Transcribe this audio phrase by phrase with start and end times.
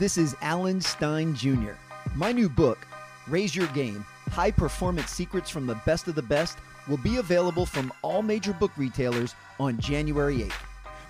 [0.00, 1.72] This is Alan Stein Jr.
[2.14, 2.78] My new book,
[3.28, 6.56] Raise Your Game High Performance Secrets from the Best of the Best,
[6.88, 10.54] will be available from all major book retailers on January 8th.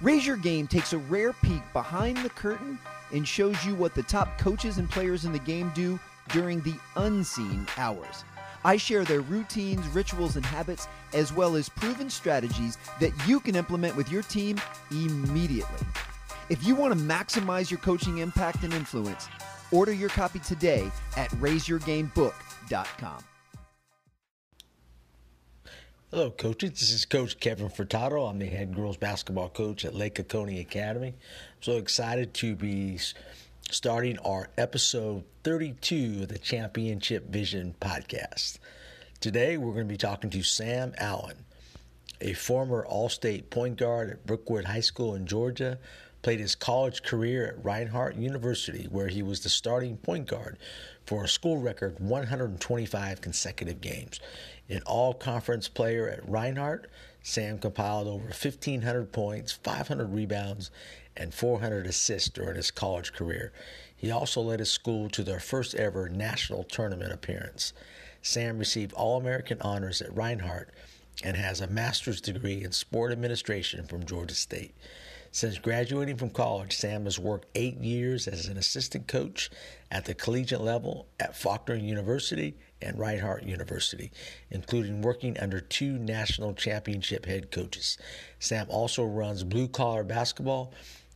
[0.01, 2.81] Raise Your Game takes a rare peek behind the curtain
[3.13, 5.97] and shows you what the top coaches and players in the game do
[6.31, 8.25] during the unseen hours.
[8.65, 13.55] I share their routines, rituals, and habits, as well as proven strategies that you can
[13.55, 14.61] implement with your team
[14.91, 15.79] immediately.
[16.51, 19.29] If you want to maximize your coaching impact and influence,
[19.71, 23.25] order your copy today at raiseyourgamebook.com.
[26.11, 26.71] Hello, coaches.
[26.73, 28.29] This is Coach Kevin Furtado.
[28.29, 31.11] I'm the head girls basketball coach at Lake Oconee Academy.
[31.11, 32.99] I'm so excited to be
[33.71, 38.59] starting our episode 32 of the Championship Vision podcast.
[39.21, 41.37] Today, we're going to be talking to Sam Allen,
[42.21, 45.79] a former All State point guard at Brookwood High School in Georgia
[46.23, 50.59] played his college career at Reinhardt University, where he was the starting point guard
[51.07, 54.21] for a school record 125 consecutive games.
[54.69, 56.89] An all conference player at Reinhardt,
[57.23, 60.71] Sam compiled over 1,500 points, 500 rebounds,
[61.17, 63.53] and 400 assists during his college career.
[63.95, 67.73] He also led his school to their first ever national tournament appearance.
[68.23, 70.71] Sam received All American honors at Reinhardt
[71.23, 74.75] and has a master's degree in sport administration from Georgia State.
[75.33, 79.49] Since graduating from college, Sam has worked eight years as an assistant coach
[79.89, 84.11] at the collegiate level at Faulkner University and Reinhardt University,
[84.51, 87.97] including working under two national championship head coaches.
[88.41, 90.73] Sam also runs Blue Collar Basketball,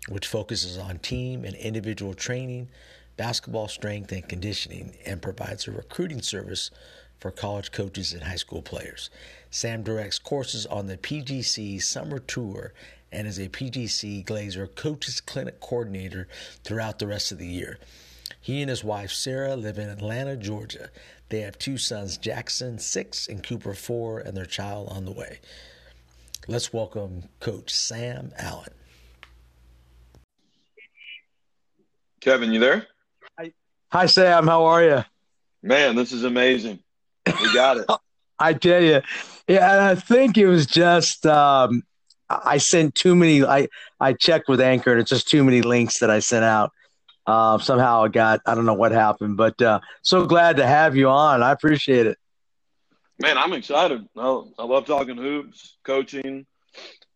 [0.08, 2.68] which focuses on team and individual training,
[3.16, 6.70] basketball strength and conditioning, and provides a recruiting service
[7.18, 9.10] for college coaches and high school players.
[9.50, 12.74] Sam directs courses on the PGC Summer Tour
[13.14, 16.26] and is a PGC Glazier Coaches Clinic Coordinator
[16.64, 17.78] throughout the rest of the year.
[18.40, 20.90] He and his wife Sarah live in Atlanta, Georgia.
[21.28, 25.38] They have two sons, Jackson, six, and Cooper, four, and their child on the way.
[26.48, 28.72] Let's welcome Coach Sam Allen.
[32.20, 32.86] Kevin, you there?
[33.38, 33.52] Hi,
[33.92, 34.46] Hi Sam.
[34.46, 35.04] How are you?
[35.62, 36.80] Man, this is amazing.
[37.26, 37.86] We got it.
[38.38, 39.00] I tell you,
[39.46, 41.82] yeah, I think it was just um,
[42.44, 43.44] I sent too many.
[43.44, 43.68] I
[44.00, 46.72] I checked with Anchor, and it's just too many links that I sent out.
[47.26, 48.40] Uh, somehow I got.
[48.46, 51.42] I don't know what happened, but uh, so glad to have you on.
[51.42, 52.18] I appreciate it.
[53.20, 54.06] Man, I'm excited.
[54.16, 56.46] I, I love talking hoops, coaching,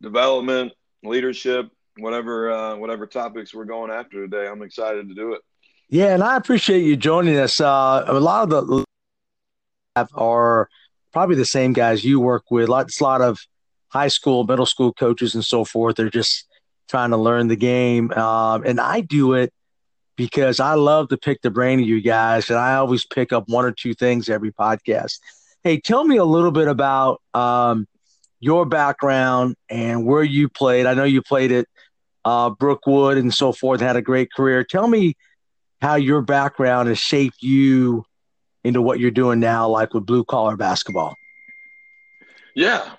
[0.01, 1.69] development, leadership,
[1.99, 4.49] whatever uh, whatever topics we're going after today.
[4.49, 5.43] I'm excited to do it.
[5.89, 7.61] Yeah, and I appreciate you joining us.
[7.61, 8.85] Uh, a lot of the
[10.15, 10.69] are
[11.13, 12.69] probably the same guys you work with.
[12.69, 13.41] Lots, a lot of
[13.89, 15.97] high school, middle school coaches and so forth.
[15.97, 16.47] They're just
[16.89, 18.11] trying to learn the game.
[18.13, 19.53] Um, and I do it
[20.17, 22.51] because I love to pick the brain of you guys.
[22.51, 25.21] And I always pick up one or two things every podcast.
[25.63, 27.87] Hey, tell me a little bit about um,
[28.41, 30.87] your background and where you played.
[30.87, 31.67] I know you played at
[32.25, 34.65] uh, Brookwood and so forth, had a great career.
[34.65, 35.15] Tell me
[35.81, 38.05] how your background has shaped you
[38.65, 41.15] into what you're doing now, like with blue collar basketball.
[42.55, 42.91] Yeah,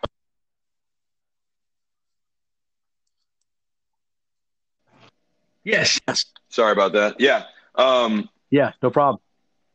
[5.64, 6.00] Yes.
[6.08, 6.26] Yes.
[6.50, 7.20] Sorry about that.
[7.20, 7.44] Yeah.
[7.76, 9.22] Um, yeah, no problem.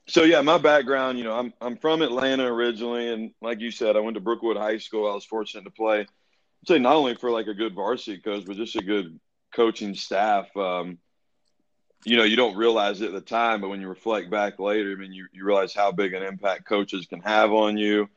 [0.07, 3.97] So yeah, my background, you know, I'm I'm from Atlanta originally, and like you said,
[3.97, 5.11] I went to Brookwood High School.
[5.11, 8.45] I was fortunate to play, I'd say not only for like a good varsity coach,
[8.47, 9.21] but just a good
[9.55, 10.55] coaching staff.
[10.57, 10.99] Um,
[12.07, 14.93] you know, you don't realize it at the time, but when you reflect back later,
[14.93, 18.09] I mean, you, you realize how big an impact coaches can have on you.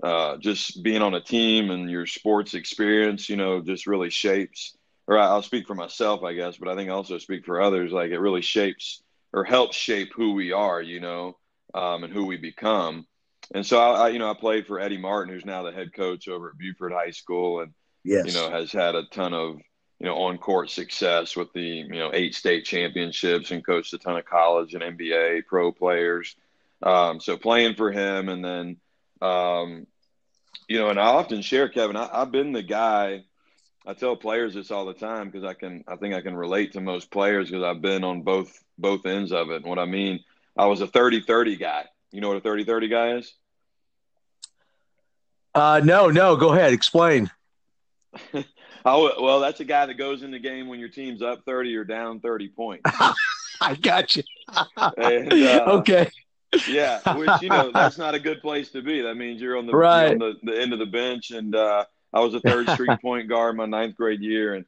[0.00, 4.77] Uh, just being on a team and your sports experience, you know, just really shapes
[5.08, 7.90] or I'll speak for myself, I guess, but I think I also speak for others.
[7.90, 9.02] Like it really shapes
[9.32, 11.38] or helps shape who we are, you know,
[11.74, 13.06] um, and who we become.
[13.54, 15.94] And so I, I, you know, I played for Eddie Martin, who's now the head
[15.94, 17.72] coach over at Buford High School, and
[18.04, 18.26] yes.
[18.26, 19.56] you know has had a ton of
[19.98, 23.98] you know on court success with the you know eight state championships and coached a
[23.98, 26.36] ton of college and NBA pro players.
[26.82, 28.76] Um, so playing for him, and then
[29.22, 29.86] um,
[30.68, 31.96] you know, and I often share Kevin.
[31.96, 33.24] I, I've been the guy
[33.88, 36.74] I tell players this all the time because I can I think I can relate
[36.74, 39.62] to most players because I've been on both both ends of it.
[39.62, 40.20] And what I mean,
[40.58, 41.86] I was a 30-30 guy.
[42.12, 43.32] You know what a 30-30 guy is?
[45.54, 46.36] Uh, no, no.
[46.36, 46.74] Go ahead.
[46.74, 47.30] Explain.
[48.84, 51.84] well, that's a guy that goes in the game when your team's up 30 or
[51.84, 52.82] down 30 points.
[53.62, 54.22] I got you.
[54.98, 56.10] and, uh, okay.
[56.68, 59.00] yeah, which you know that's not a good place to be.
[59.00, 60.12] That means you're on the right.
[60.12, 61.30] on the, the end of the bench.
[61.30, 64.64] And uh, I was a third string point guard my ninth grade year, and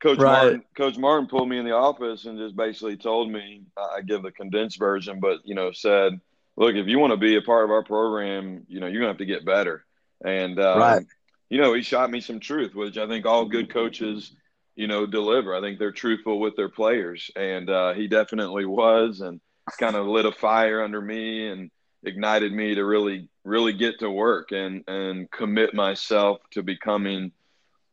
[0.00, 0.42] Coach right.
[0.42, 4.22] Martin, Coach Martin pulled me in the office and just basically told me I give
[4.22, 6.20] the condensed version, but you know said,
[6.56, 9.12] look, if you want to be a part of our program, you know you're gonna
[9.12, 9.84] have to get better.
[10.24, 11.06] And um, right.
[11.50, 14.32] you know he shot me some truth, which I think all good coaches
[14.76, 15.56] you know deliver.
[15.56, 19.40] I think they're truthful with their players, and uh, he definitely was, and
[19.78, 21.70] kind of lit a fire under me and
[22.04, 27.32] ignited me to really really get to work and and commit myself to becoming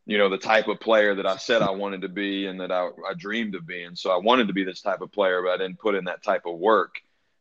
[0.06, 2.72] you know the type of player that I said I wanted to be and that
[2.72, 5.52] I, I dreamed of being so I wanted to be this type of player but
[5.52, 6.96] I didn't put in that type of work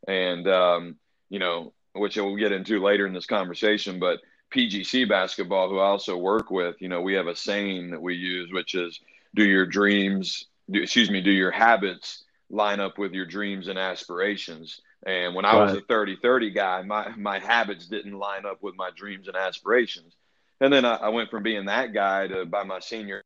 [0.07, 0.95] and um,
[1.29, 4.19] you know which we'll get into later in this conversation but
[4.53, 8.15] PGC basketball who I also work with you know we have a saying that we
[8.15, 8.99] use which is
[9.35, 13.77] do your dreams do, excuse me do your habits line up with your dreams and
[13.77, 14.81] aspirations.
[15.05, 15.71] And when I right.
[15.71, 19.37] was a 30 30 guy, my, my habits didn't line up with my dreams and
[19.37, 20.15] aspirations.
[20.61, 23.21] And then I, I went from being that guy to by my senior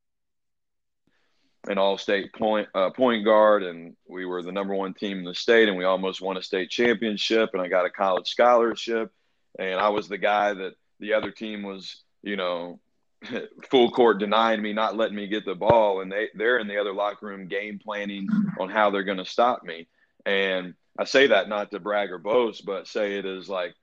[1.67, 5.35] an all-state point uh, point guard, and we were the number one team in the
[5.35, 9.11] state, and we almost won a state championship, and I got a college scholarship,
[9.57, 12.79] and I was the guy that the other team was, you know,
[13.69, 16.79] full court denying me, not letting me get the ball, and they they're in the
[16.79, 18.27] other locker room game planning
[18.59, 19.87] on how they're going to stop me.
[20.25, 23.73] And I say that not to brag or boast, but say it is like,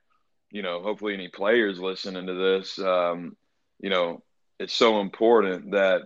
[0.50, 3.36] you know, hopefully any players listening to this, um,
[3.80, 4.22] you know,
[4.58, 6.02] it's so important that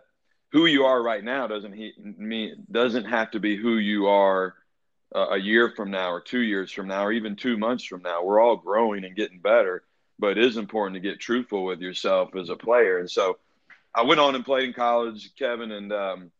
[0.53, 4.55] who you are right now doesn't he, mean doesn't have to be who you are
[5.15, 8.03] uh, a year from now or two years from now or even two months from
[8.03, 8.25] now.
[8.25, 9.85] We're all growing and getting better
[10.21, 12.99] but it is important to get truthful with yourself as a player.
[12.99, 13.39] And so
[13.95, 16.31] I went on and played in college, Kevin, and um,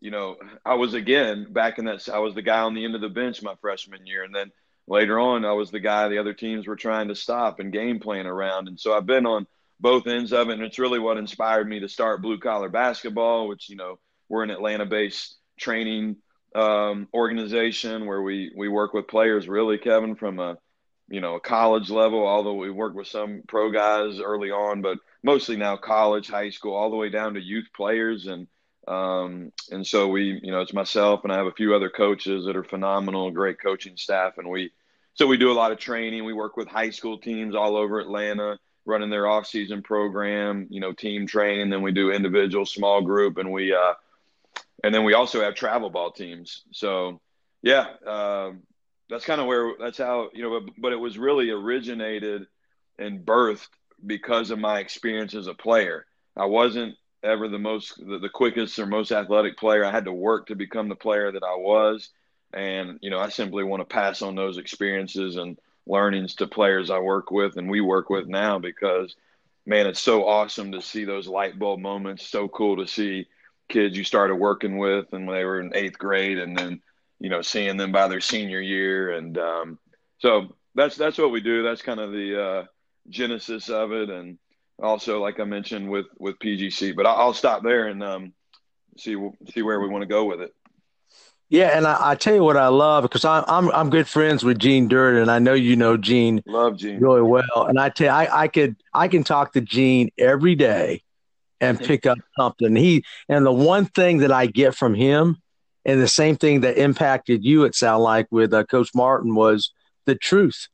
[0.00, 2.08] you know, I was again back in that.
[2.08, 4.50] I was the guy on the end of the bench my freshman year, and then
[4.86, 8.00] later on, I was the guy the other teams were trying to stop and game
[8.00, 8.68] plan around.
[8.68, 9.46] And so I've been on
[9.78, 13.48] both ends of it, and it's really what inspired me to start blue collar basketball,
[13.48, 13.98] which you know
[14.28, 16.16] we're an Atlanta-based training
[16.54, 20.56] um, organization where we we work with players really, Kevin, from a
[21.10, 24.96] you know, a college level, although we work with some pro guys early on, but
[25.24, 28.26] mostly now college, high school, all the way down to youth players.
[28.26, 28.46] And,
[28.88, 32.46] um, and so we, you know, it's myself and I have a few other coaches
[32.46, 34.38] that are phenomenal, great coaching staff.
[34.38, 34.72] And we,
[35.14, 36.24] so we do a lot of training.
[36.24, 40.80] We work with high school teams all over Atlanta, running their off season program, you
[40.80, 41.70] know, team training.
[41.70, 43.94] Then we do individual, small group, and we, uh,
[44.82, 46.62] and then we also have travel ball teams.
[46.72, 47.20] So,
[47.62, 48.52] yeah, uh,
[49.10, 52.46] that's kind of where that's how you know but, but, it was really originated
[52.98, 53.68] and birthed
[54.06, 56.06] because of my experience as a player
[56.36, 60.12] i wasn't ever the most the, the, quickest or most athletic player i had to
[60.12, 62.10] work to become the player that i was
[62.52, 66.90] and you know i simply want to pass on those experiences and learnings to players
[66.90, 69.16] i work with and we work with now because
[69.66, 73.26] man it's so awesome to see those light bulb moments so cool to see
[73.68, 76.80] kids you started working with and they were in eighth grade and then
[77.20, 79.12] you know, seeing them by their senior year.
[79.12, 79.78] And um,
[80.18, 81.62] so that's that's what we do.
[81.62, 82.64] That's kind of the uh,
[83.08, 84.38] genesis of it, and
[84.82, 86.94] also, like I mentioned, with with PGC.
[86.94, 88.32] But I'll stop there and um,
[88.98, 89.16] see
[89.52, 90.52] see where we want to go with it.
[91.48, 94.44] Yeah, and I, I, tell you what I love because I'm I'm I'm good friends
[94.44, 96.42] with Gene Durden, and I know you know Gene.
[96.46, 99.60] Love Gene really well, and I tell you, I, I could I can talk to
[99.60, 101.02] Gene every day
[101.60, 102.76] and pick up something.
[102.76, 105.42] He and the one thing that I get from him
[105.84, 109.72] and the same thing that impacted you, it sounded like, with uh, Coach Martin was
[110.04, 110.68] the truth.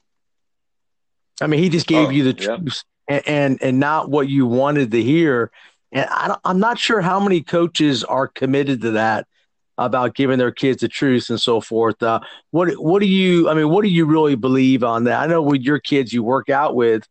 [1.41, 4.91] I mean, he just gave oh, you the truth and, and, not what you wanted
[4.91, 5.51] to hear.
[5.93, 9.27] And I am not sure how many coaches are committed to that
[9.79, 12.03] about giving their kids the truth and so forth.
[12.03, 12.21] Uh,
[12.51, 13.49] what what do you?
[13.49, 15.21] I mean, what do you really believe on that?
[15.21, 17.07] I know with your kids you work out with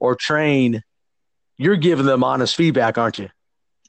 [0.00, 0.82] or train,
[1.56, 3.28] you're giving them honest feedback, aren't you?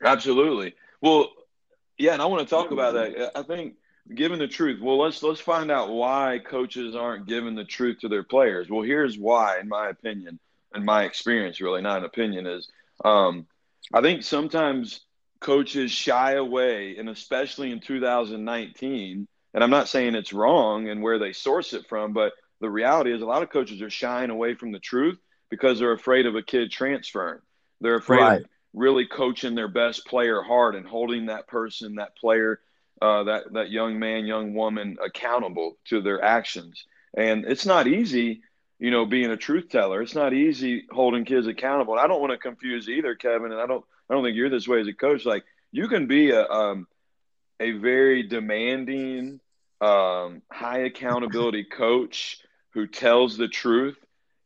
[0.03, 0.75] Absolutely.
[1.01, 1.29] Well,
[1.97, 3.31] yeah, and I want to talk about that.
[3.35, 3.75] I think
[4.15, 4.81] giving the truth.
[4.81, 8.69] Well, let's let's find out why coaches aren't giving the truth to their players.
[8.69, 10.39] Well, here's why, in my opinion,
[10.73, 12.69] and my experience, really not an opinion, is
[13.03, 13.47] um,
[13.93, 15.01] I think sometimes
[15.39, 19.27] coaches shy away, and especially in 2019.
[19.53, 23.13] And I'm not saying it's wrong and where they source it from, but the reality
[23.13, 25.17] is a lot of coaches are shying away from the truth
[25.49, 27.39] because they're afraid of a kid transferring.
[27.81, 28.41] They're afraid right.
[28.41, 32.59] of really coaching their best player hard and holding that person, that player,
[33.01, 36.85] uh, that that young man, young woman accountable to their actions.
[37.15, 38.41] And it's not easy,
[38.79, 40.01] you know, being a truth teller.
[40.01, 41.93] It's not easy holding kids accountable.
[41.93, 43.51] And I don't want to confuse either, Kevin.
[43.51, 45.25] And I don't I don't think you're this way as a coach.
[45.25, 46.87] Like you can be a um,
[47.59, 49.39] a very demanding,
[49.81, 52.39] um, high accountability coach
[52.71, 53.97] who tells the truth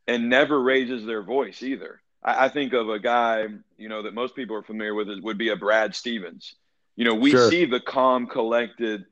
[0.06, 2.00] and never raises their voice either.
[2.22, 3.46] I, I, think of a guy,
[3.78, 6.54] you know, that most people are familiar with would be a Brad Stevens.
[6.96, 7.50] You know, we sure.
[7.50, 9.04] see the calm, collected,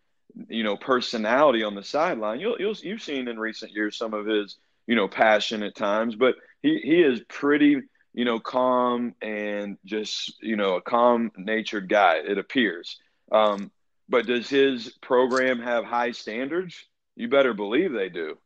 [0.49, 2.41] you know, personality on the sideline.
[2.41, 6.15] You'll, you'll, you've seen in recent years some of his, you know, passion at times,
[6.17, 7.81] but he, he is pretty,
[8.15, 12.99] you know, calm and just, you know, a calm natured guy, it appears.
[13.31, 13.71] Um,
[14.09, 16.77] but does his program have high standards?
[17.17, 18.37] You better believe they do.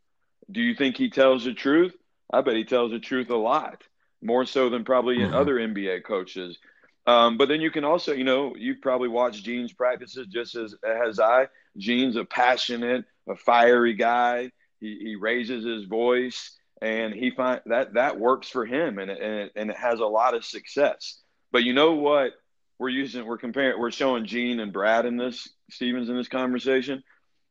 [0.51, 1.95] Do you think he tells the truth?
[2.33, 3.83] I bet he tells the truth a lot,
[4.23, 5.35] more so than probably mm-hmm.
[5.35, 6.59] other NBA coaches.
[7.07, 10.75] Um, but then you can also, you know, you've probably watched Gene's practices just as
[10.85, 11.47] as I.
[11.77, 14.51] Gene's a passionate, a fiery guy.
[14.81, 19.35] He, he raises his voice, and he find that that works for him, and and
[19.41, 21.21] it, and it has a lot of success.
[21.53, 22.33] But you know what?
[22.79, 27.03] We're using, we're comparing, we're showing Gene and Brad in this Stevens in this conversation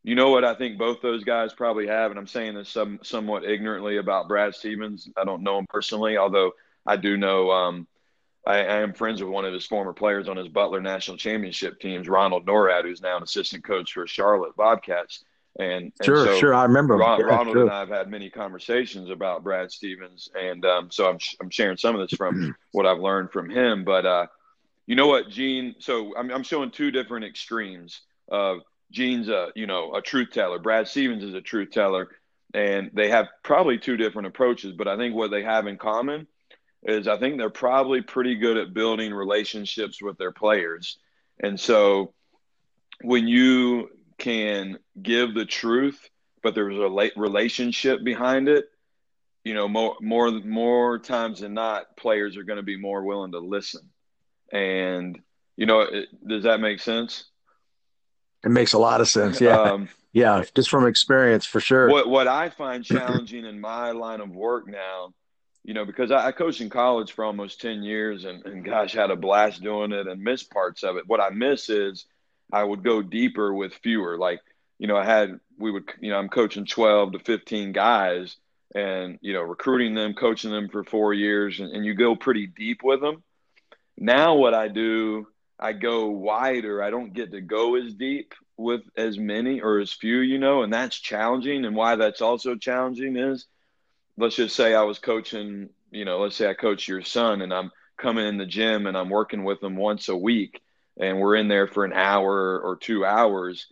[0.06, 3.00] you know what I think both those guys probably have, and I'm saying this some,
[3.02, 5.10] somewhat ignorantly about Brad Stevens.
[5.18, 6.52] I don't know him personally, although
[6.86, 7.88] I do know um,
[8.46, 11.80] I, I, am friends with one of his former players on his Butler National Championship
[11.80, 15.26] teams, Ronald Nored, who's now an assistant coach for Charlotte Bobcats.
[15.58, 18.30] And, and sure, so sure, I remember Ron, yeah, Ronald and I have had many
[18.30, 22.86] conversations about Brad Stevens, and um, so I'm I'm sharing some of this from what
[22.86, 23.86] I've learned from him.
[23.86, 24.28] But uh,
[24.86, 25.76] you know what, Gene?
[25.80, 28.60] So I'm I'm showing two different extremes of
[28.92, 30.60] Gene's a you know a truth teller.
[30.60, 32.10] Brad Stevens is a truth teller,
[32.54, 34.74] and they have probably two different approaches.
[34.74, 36.28] But I think what they have in common
[36.84, 40.98] is I think they're probably pretty good at building relationships with their players.
[41.40, 42.14] And so
[43.02, 46.10] when you can give the truth,
[46.44, 48.66] but there's a relationship behind it,
[49.44, 53.32] you know, more more more times than not, players are going to be more willing
[53.32, 53.90] to listen.
[54.52, 55.20] And
[55.56, 57.26] you know, it, does that make sense?
[58.44, 59.40] It makes a lot of sense.
[59.40, 59.60] Yeah.
[59.60, 60.44] Um, yeah.
[60.56, 61.90] Just from experience for sure.
[61.90, 65.14] What, what I find challenging in my line of work now,
[65.64, 68.94] you know, because I, I coached in college for almost 10 years and, and gosh,
[68.94, 71.08] had a blast doing it and miss parts of it.
[71.08, 72.06] What I miss is
[72.52, 74.18] I would go deeper with fewer.
[74.18, 74.40] Like,
[74.78, 78.38] you know, I had, we would, you know, I'm coaching 12 to 15 guys
[78.74, 82.48] and, you know, recruiting them, coaching them for four years, and, and you go pretty
[82.48, 83.24] deep with them.
[83.98, 85.28] Now, what I do
[85.60, 86.84] I go wider.
[86.84, 90.64] I don't get to go as deep with as many or as few, you know,
[90.64, 91.66] and that's challenging.
[91.66, 93.46] And why that's also challenging is
[94.18, 97.54] let's just say I was coaching, you know, let's say I coach your son and
[97.54, 100.62] I'm coming in the gym and I'm working with them once a week
[101.00, 103.68] and we're in there for an hour or two hours.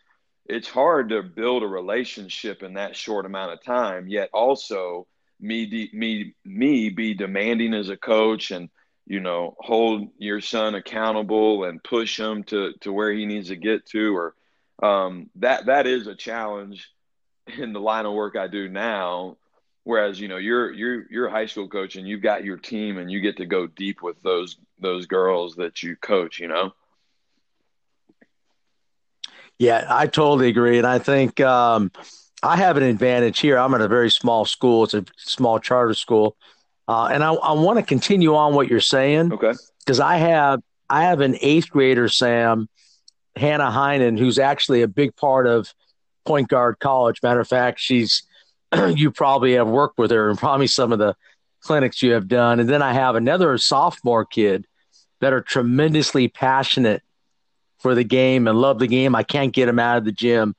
[0.46, 5.08] It's hard to build a relationship in that short amount of time, yet also
[5.40, 8.70] me, me, me be demanding as a coach and
[9.06, 13.56] you know, hold your son accountable and push him to, to where he needs to
[13.56, 14.36] get to, or
[14.82, 16.90] um, that that is a challenge
[17.58, 19.38] in the line of work I do now.
[19.86, 22.98] Whereas you know you're you're you're a high school coach and you've got your team
[22.98, 26.40] and you get to go deep with those those girls that you coach.
[26.40, 26.74] You know.
[29.60, 31.92] Yeah, I totally agree, and I think um,
[32.42, 33.58] I have an advantage here.
[33.58, 36.36] I'm at a very small school; it's a small charter school,
[36.88, 39.32] uh, and I, I want to continue on what you're saying.
[39.32, 39.54] Okay.
[39.80, 42.68] Because I have I have an eighth grader, Sam,
[43.36, 45.74] Hannah Heinen, who's actually a big part of
[46.26, 47.20] Point Guard College.
[47.22, 48.24] Matter of fact, she's
[48.96, 51.16] you probably have worked with her and probably some of the
[51.62, 52.60] clinics you have done.
[52.60, 54.66] And then I have another sophomore kid
[55.22, 57.02] that are tremendously passionate
[57.84, 59.14] for the game and love the game.
[59.14, 60.56] I can't get them out of the gym.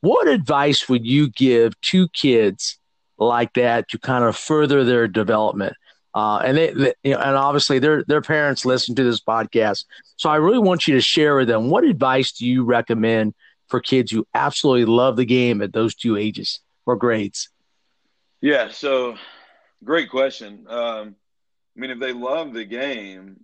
[0.00, 2.78] What advice would you give to kids
[3.18, 5.74] like that to kind of further their development.
[6.14, 9.84] Uh, and they, they you know, and obviously their their parents listen to this podcast.
[10.16, 13.34] So I really want you to share with them what advice do you recommend
[13.68, 17.50] for kids who absolutely love the game at those two ages or grades?
[18.40, 19.16] Yeah, so
[19.84, 20.64] great question.
[20.68, 21.16] Um,
[21.76, 23.40] I mean, if they love the game,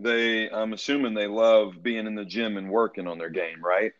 [0.00, 3.92] they I'm assuming they love being in the gym and working on their game, right?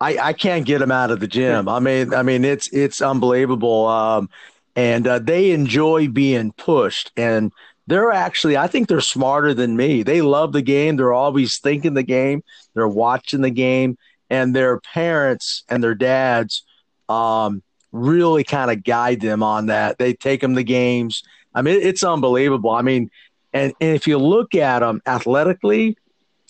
[0.00, 1.68] I, I can't get them out of the gym.
[1.68, 3.86] I mean, I mean, it's it's unbelievable.
[3.86, 4.30] Um,
[4.76, 7.50] and uh, they enjoy being pushed, and
[7.88, 10.04] they're actually, I think they're smarter than me.
[10.04, 10.96] They love the game.
[10.96, 12.44] They're always thinking the game.
[12.74, 13.98] They're watching the game,
[14.30, 16.62] and their parents and their dads
[17.08, 19.98] um, really kind of guide them on that.
[19.98, 21.24] They take them to games.
[21.54, 22.70] I mean, it's unbelievable.
[22.70, 23.10] I mean,
[23.58, 25.96] And, and if you look at them athletically,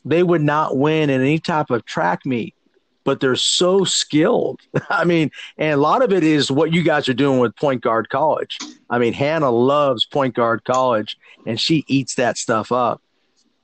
[0.05, 2.55] they would not win in any type of track meet,
[3.05, 4.61] but they're so skilled.
[4.91, 7.83] I mean, and a lot of it is what you guys are doing with Point
[7.83, 8.59] Guard College.
[8.91, 13.03] I mean, Hannah loves Point Guard College, and she eats that stuff up.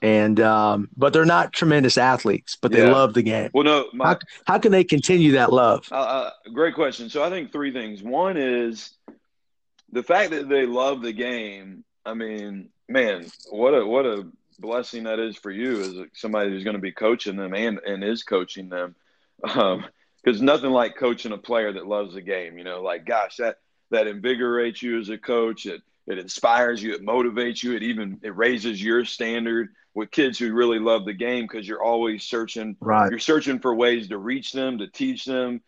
[0.03, 2.93] And um, but they're not tremendous athletes, but they Yeah.
[2.93, 3.49] love the game.
[3.55, 5.89] Well, no, my, How, how can they continue that love?
[5.91, 7.09] Uh, uh, great question.
[7.09, 8.03] So I think three things.
[8.03, 8.91] One is
[9.93, 11.85] the fact that they love the game.
[12.05, 14.27] I mean, man, what a what a
[14.59, 18.05] blessing that is for you as somebody who's going to be coaching them and and
[18.05, 18.95] is coaching them.
[19.43, 19.85] Um,
[20.23, 22.57] because nothing like coaching a player that loves the game.
[22.57, 23.59] You know, like gosh, that
[23.91, 25.67] that invigorates you as a coach.
[25.67, 26.95] It it inspires you.
[26.95, 27.75] It motivates you.
[27.75, 31.83] It even it raises your standard with kids who really love the game because you're
[31.83, 33.11] always searching Right.
[33.11, 35.61] you're searching for ways to reach them to teach them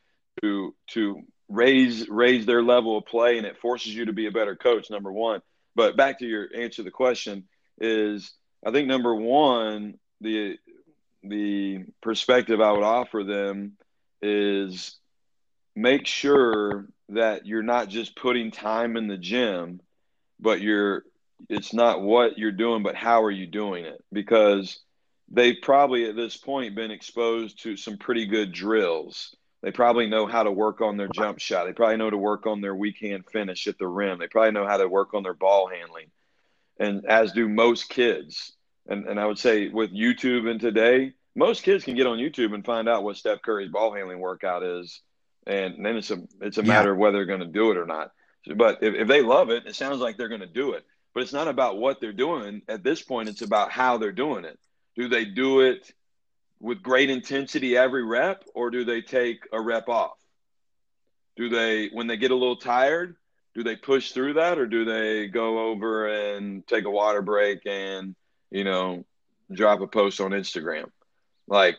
[0.43, 4.33] to to raise raise their level of play and it forces you to be a
[4.33, 5.41] better coach number one
[5.77, 7.45] but back to your answer to the question
[7.79, 8.33] is
[8.67, 10.57] i think number one the
[11.23, 13.73] the perspective i would offer them
[14.23, 14.99] is
[15.77, 19.81] make sure that you're not just putting time in the gym
[20.41, 21.05] but you're
[21.49, 24.81] it's not what you're doing but how are you doing it because
[25.31, 29.35] they've probably at this point been exposed to some pretty good drills.
[29.63, 31.65] They probably know how to work on their jump shot.
[31.67, 34.19] They probably know to work on their weak hand finish at the rim.
[34.19, 36.07] They probably know how to work on their ball handling.
[36.79, 38.53] And as do most kids.
[38.89, 42.55] And and I would say with YouTube and today, most kids can get on YouTube
[42.55, 45.01] and find out what Steph Curry's ball handling workout is.
[45.47, 46.69] And then it's a it's a Yeah.
[46.69, 48.13] matter of whether they're going to do it or not.
[48.55, 50.85] But if, if they love it, it sounds like they're going to do it.
[51.15, 52.63] But it's not about what they're doing.
[52.69, 54.59] At this point, it's about how they're doing it.
[54.97, 55.91] Do they do it
[56.61, 60.17] with great intensity every rep, or do they take a rep off?
[61.37, 63.17] Do they, when they get a little tired,
[63.55, 67.67] do they push through that, or do they go over and take a water break
[67.67, 68.15] and,
[68.51, 69.05] you know,
[69.53, 70.91] drop a post on Instagram?
[71.47, 71.77] Like,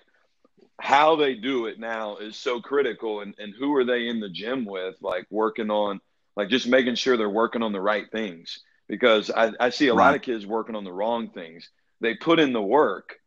[0.80, 4.30] how they do it now is so critical, and, and who are they in the
[4.30, 6.02] gym with, like working on,
[6.36, 8.60] like just making sure they're working on the right things.
[8.88, 11.70] Because I, I see a lot of kids working on the wrong things.
[12.00, 13.20] They put in the work,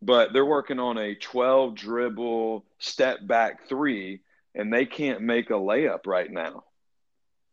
[0.00, 4.20] but they're working on a 12 dribble step back three
[4.54, 6.64] and they can't make a layup right now.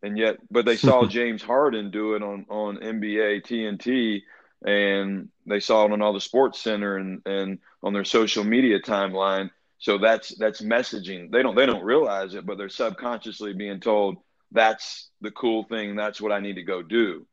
[0.03, 4.23] And yet, but they saw James Harden do it on, on NBA TNT
[4.65, 8.79] and they saw it on all the sports center and, and on their social media
[8.79, 9.49] timeline.
[9.79, 11.31] So that's, that's messaging.
[11.31, 14.17] They don't, they don't realize it, but they're subconsciously being told
[14.51, 15.95] that's the cool thing.
[15.95, 17.25] That's what I need to go do.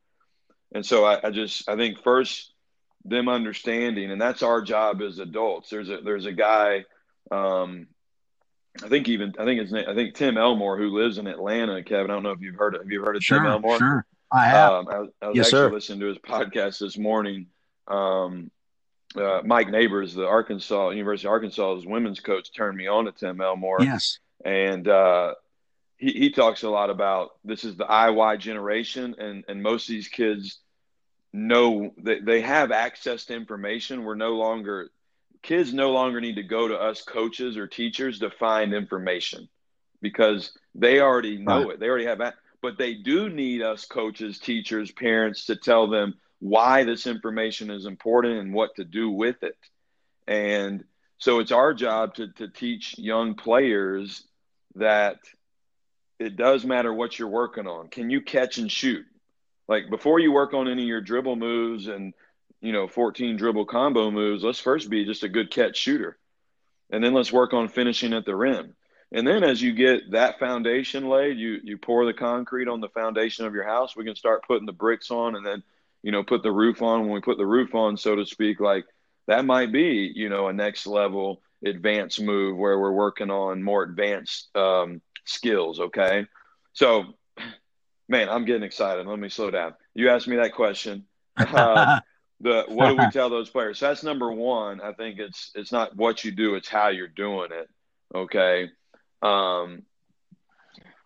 [0.75, 2.52] And so I, I just, I think first
[3.05, 5.71] them understanding, and that's our job as adults.
[5.71, 6.85] There's a there's a guy,
[7.31, 7.87] um,
[8.83, 11.83] I think even I think his name I think Tim Elmore who lives in Atlanta.
[11.83, 13.79] Kevin, I don't know if you've heard of, have you heard of Tim Elmore?
[13.79, 14.07] sure.
[14.33, 14.73] I have.
[14.73, 15.71] Um, I, was- I was Yes, actually sir.
[15.73, 17.49] listening to his podcast this morning.
[17.87, 18.51] Um,
[19.15, 23.43] uh, Mike Neighbors, the Arkansas University of Arkansas's women's coach, turned me on to Tim
[23.43, 24.21] Elmore yes.
[24.43, 25.35] and uh,
[25.99, 29.93] he he talks a lot about this is the IY generation, and and most of
[29.93, 30.61] these kids
[31.33, 34.05] know that they have access to information.
[34.05, 34.90] We're no longer
[35.42, 39.49] kids no longer need to go to us coaches or teachers to find information
[40.01, 41.71] because they already know Right.
[41.71, 41.81] it.
[41.81, 46.14] They already have that, but they do need us coaches, teachers, parents to tell them
[46.40, 49.57] why this information is important and what to do with it.
[50.27, 50.85] And
[51.18, 54.25] so it's our job to to teach young players
[54.77, 55.18] that
[56.18, 57.88] it does matter what you're working on.
[57.88, 59.05] Can you catch and shoot?
[59.72, 62.12] Like before you work on any of your dribble moves and
[62.61, 66.18] you know 14 dribble combo moves, let's first be just a good catch shooter.
[66.90, 68.74] And then let's work on finishing at the rim.
[69.12, 72.90] And then as you get that foundation laid, you you pour the concrete on the
[72.90, 75.62] foundation of your house, we can start putting the bricks on and then
[76.02, 78.61] you know put the roof on when we put the roof on so to speak
[78.61, 78.85] like
[79.26, 83.85] that might be you know a next level advanced move where we're working on more
[83.85, 86.26] advanced um, skills okay
[86.72, 87.14] so
[88.09, 89.07] man i'm getting excited.
[89.07, 89.75] Let me slow down.
[89.95, 91.07] You asked me that question.
[91.38, 92.01] Um,
[92.41, 93.79] the what do we tell those players?
[93.79, 94.81] So that's number one.
[94.81, 97.69] I think it's it's not what you do it's how you're doing it.
[98.15, 98.71] Okay.
[99.23, 99.83] Um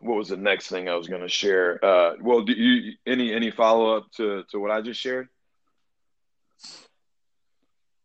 [0.00, 1.84] what was the next thing i was going to share?
[1.84, 5.28] Uh well do you any any follow-up to to what i just shared?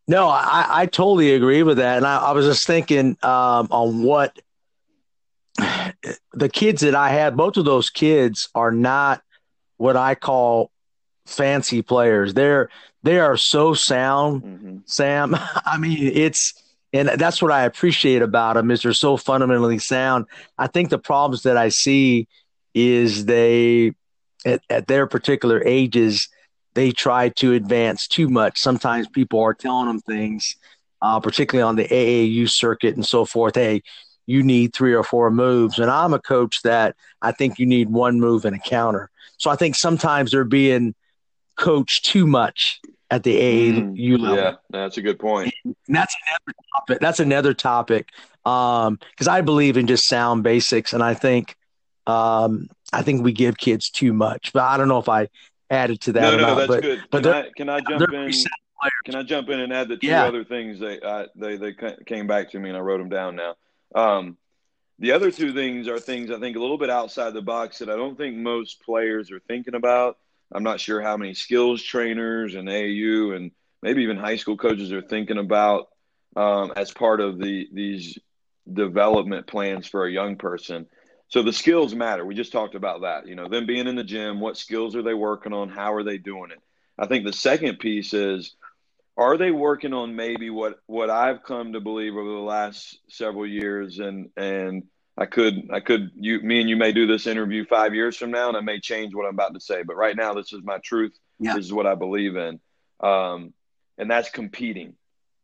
[0.08, 1.96] No, I, I totally agree with that.
[1.98, 4.38] And I, I was just thinking um, on what
[6.34, 9.22] the kids that I had, both of those kids are not
[9.78, 10.72] what I call
[11.26, 12.34] fancy players.
[12.34, 12.70] They're
[13.04, 14.78] they are so sound, mm-hmm.
[14.86, 15.36] Sam.
[15.66, 16.54] I mean, it's
[16.94, 20.26] and that's what I appreciate about them is they're so fundamentally sound.
[20.58, 22.28] I think the problems that I see
[22.74, 23.94] is they
[24.46, 26.28] at, at their particular ages
[26.74, 28.60] they try to advance too much.
[28.60, 30.56] Sometimes people are telling them things,
[31.02, 33.56] uh, particularly on the AAU circuit and so forth.
[33.56, 33.84] Hey,
[34.26, 35.80] you need three or four moves.
[35.80, 39.10] And I'm a coach that I think you need one move and a counter.
[39.38, 40.96] So I think sometimes they're being
[41.58, 42.80] coached too much
[43.10, 44.38] at the AAU mm, level.
[44.38, 45.54] Yeah, that's a good point.
[45.66, 47.00] And that's another topic.
[47.02, 48.10] That's another topic
[48.44, 51.56] because um, I believe in just sound basics, and I think
[52.08, 54.54] um, I think we give kids too much.
[54.54, 55.28] But I don't know if I
[55.70, 56.22] added to that.
[56.22, 57.04] No, no, no, that's but, good.
[57.12, 58.32] But can, I, can I jump in?
[59.06, 60.24] Can I jump in and add the two yeah.
[60.26, 63.36] other things they I, they they came back to me and I wrote them down
[63.36, 63.56] now.
[63.96, 64.38] Um,
[65.00, 67.90] the other two things are things I think a little bit outside the box that
[67.90, 70.18] I don't think most players are thinking about.
[70.52, 73.52] I'm not sure how many skills trainers and AU and
[73.82, 75.90] maybe even high school coaches are thinking about
[76.36, 78.20] um, as part of the these
[78.72, 80.88] development plans for a young person.
[81.30, 82.26] So the skills matter.
[82.26, 83.28] We just talked about that.
[83.28, 85.70] You know, them being in the gym, what skills are they working on?
[85.70, 86.62] How are they doing it?
[87.00, 88.56] I think the second piece is
[89.22, 93.48] are they working on maybe what what I've come to believe over the last several
[93.48, 94.00] years?
[94.00, 94.84] And and
[95.18, 98.32] I could I could you me and you may do this interview 5 years from
[98.32, 100.64] now and I may change what I'm about to say but right now this is
[100.64, 101.18] my truth.
[101.40, 101.56] Yeah.
[101.56, 102.60] this is what I believe in.
[103.00, 103.54] Um,
[103.98, 104.96] and that's competing.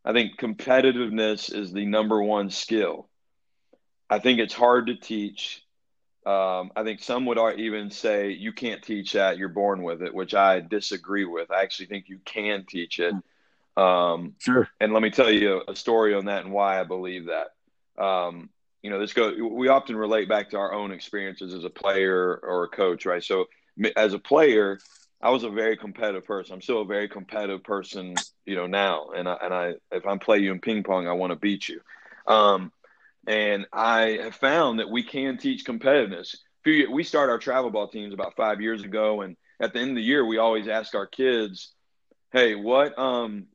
[0.06, 3.10] I think competitiveness is the number one skill.
[4.10, 5.64] I think it's hard to teach.
[6.26, 10.14] Um, I think some would even say you can't teach that, you're born with it,
[10.14, 11.52] which I disagree with.
[11.52, 13.14] I actually think you can teach it.
[13.78, 14.68] Um, sure.
[14.80, 18.04] And let me tell you a story on that and why I believe that.
[18.04, 18.50] Um,
[18.82, 19.34] you know, this go.
[19.52, 23.24] We often relate back to our own experiences as a player or a coach, right?
[23.24, 23.46] So,
[23.96, 24.80] as a player,
[25.22, 26.54] I was a very competitive person.
[26.54, 29.10] I'm still a very competitive person, you know, now.
[29.16, 31.68] And I, and I, if I'm play you in ping pong, I want to beat
[31.68, 31.82] you.
[32.28, 32.72] Um,
[33.28, 36.36] and I have found that we can teach competitiveness.
[36.66, 39.96] We start our travel ball teams about five years ago, and at the end of
[39.96, 41.72] the year, we always ask our kids,
[42.32, 43.48] "Hey, what um,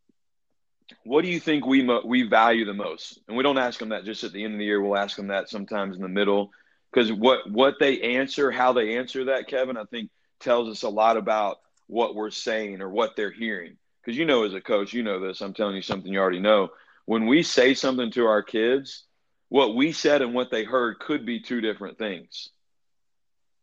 [1.04, 3.90] what do you think we mo- we value the most?" And we don't ask them
[3.90, 4.80] that just at the end of the year.
[4.80, 6.50] We'll ask them that sometimes in the middle,
[6.92, 10.88] because what what they answer, how they answer that, Kevin, I think tells us a
[10.88, 13.76] lot about what we're saying or what they're hearing.
[14.00, 15.40] Because you know, as a coach, you know this.
[15.40, 16.70] I'm telling you something you already know.
[17.04, 19.04] When we say something to our kids
[19.52, 22.48] what we said and what they heard could be two different things.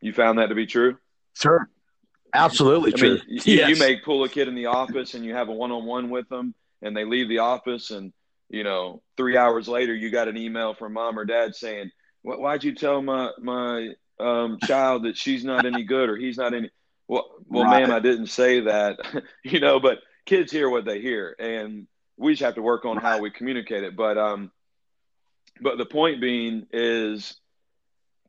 [0.01, 0.99] You found that to be true?
[1.33, 1.67] Sure.
[2.31, 3.09] Absolutely I true.
[3.15, 3.69] Mean, you, yes.
[3.69, 6.11] you may pull a kid in the office and you have a one on one
[6.11, 8.13] with them and they leave the office and,
[8.49, 12.63] you know, three hours later you got an email from mom or dad saying, why'd
[12.63, 16.69] you tell my, my um, child that she's not any good or he's not any,
[17.07, 17.81] well, well, right.
[17.81, 18.99] ma'am, I didn't say that,
[19.43, 21.87] you know, but kids hear what they hear and
[22.17, 23.03] we just have to work on right.
[23.03, 23.95] how we communicate it.
[23.95, 24.51] But, um,
[25.61, 27.39] but the point being is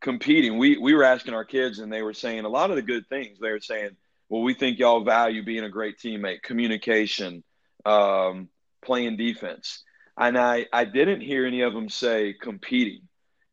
[0.00, 0.58] competing.
[0.58, 3.08] We we were asking our kids, and they were saying a lot of the good
[3.08, 3.38] things.
[3.38, 3.96] They were saying,
[4.28, 7.44] "Well, we think y'all value being a great teammate, communication,
[7.84, 8.48] um,
[8.82, 9.82] playing defense."
[10.18, 13.02] And I I didn't hear any of them say competing.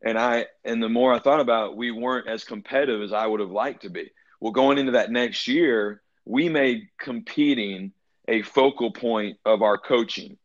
[0.04, 3.26] And I and the more I thought about, it, we weren't as competitive as I
[3.26, 4.12] would have liked to be.
[4.40, 7.94] Well, going into that next year, we made competing
[8.28, 10.38] a focal point of our coaching,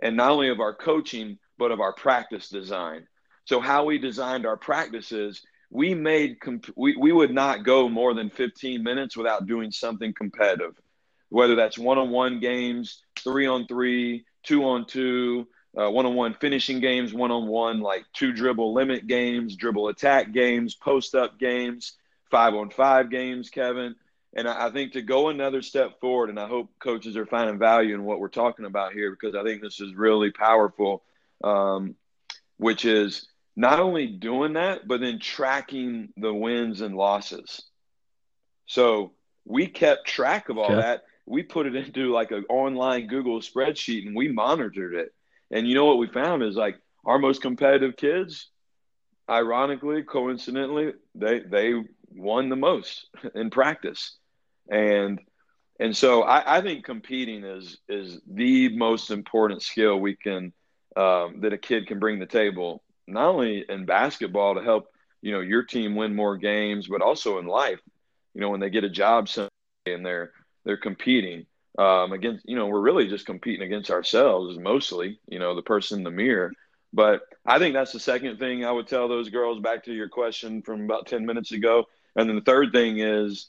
[0.00, 3.06] and not only of our coaching, but of our practice design.
[3.44, 8.14] So how we designed our practices, we made comp- we, we would not go more
[8.14, 10.74] than 15 minutes without doing something competitive,
[11.28, 19.06] whether that's one-on-one games, three-on-three, two-on-two, uh, one-on-one finishing games, one-on-one like two dribble limit
[19.06, 21.94] games, dribble attack games, post-up games,
[22.30, 23.96] five-on-five games, Kevin.
[24.36, 27.58] And I, I think to go another step forward, and I hope coaches are finding
[27.58, 31.02] value in what we're talking about here because I think this is really powerful
[31.42, 31.96] um,
[32.56, 37.62] which is not only doing that, but then tracking the wins and losses.
[38.66, 39.12] So
[39.44, 40.76] we kept track of all okay.
[40.76, 41.04] that.
[41.26, 45.14] We put it into like an online Google spreadsheet and we monitored it.
[45.50, 48.48] And you know what we found is like our most competitive kids,
[49.28, 51.74] ironically, coincidentally, they they
[52.10, 54.16] won the most in practice.
[54.70, 55.20] And
[55.80, 60.52] and so I, I think competing is is the most important skill we can
[60.96, 64.88] um, that a kid can bring to the table, not only in basketball to help
[65.22, 67.80] you know your team win more games, but also in life.
[68.34, 69.48] You know, when they get a job someday
[69.86, 70.32] and they're
[70.64, 71.46] they're competing
[71.78, 75.18] um, against, you know, we're really just competing against ourselves mostly.
[75.28, 76.52] You know, the person in the mirror.
[76.92, 79.60] But I think that's the second thing I would tell those girls.
[79.60, 83.48] Back to your question from about ten minutes ago, and then the third thing is.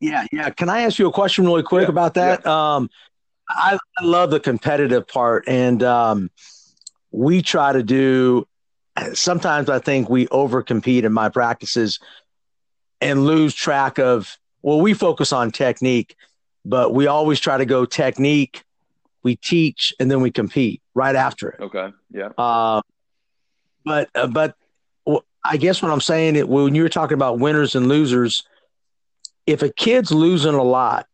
[0.00, 0.50] Yeah, yeah.
[0.50, 2.42] Can I ask you a question really quick yeah, about that?
[2.44, 2.74] Yeah.
[2.74, 2.90] Um,
[3.48, 6.30] I, I love the competitive part, and um,
[7.12, 8.48] we try to do.
[9.12, 12.00] Sometimes I think we over compete in my practices
[13.00, 14.36] and lose track of.
[14.64, 16.16] Well, we focus on technique,
[16.64, 18.64] but we always try to go technique.
[19.22, 21.60] We teach and then we compete right after it.
[21.60, 21.90] Okay.
[22.10, 22.30] Yeah.
[22.38, 22.80] Uh,
[23.84, 24.56] but uh, but
[25.44, 28.42] I guess what I'm saying it when you were talking about winners and losers,
[29.46, 31.06] if a kid's losing a lot,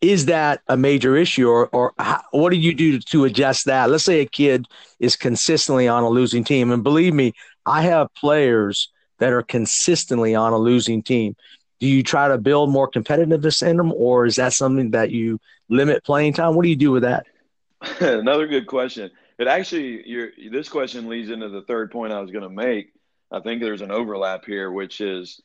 [0.00, 3.88] is that a major issue, or or how, what do you do to adjust that?
[3.88, 4.66] Let's say a kid
[4.98, 10.34] is consistently on a losing team, and believe me, I have players that are consistently
[10.34, 11.36] on a losing team.
[11.84, 15.38] Do you try to build more competitiveness in them, or is that something that you
[15.68, 16.54] limit playing time?
[16.54, 17.26] What do you do with that?
[18.00, 19.10] Another good question.
[19.38, 20.02] It actually,
[20.50, 22.94] this question leads into the third point I was going to make.
[23.30, 25.42] I think there's an overlap here, which is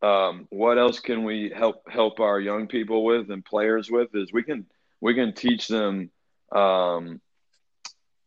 [0.00, 4.14] um, what else can we help help our young people with and players with?
[4.14, 4.66] Is we can
[5.00, 6.08] we can teach them
[6.52, 7.20] um,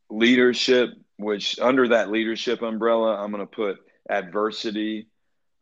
[0.10, 3.78] leadership, which under that leadership umbrella, I'm going to put
[4.10, 5.08] adversity.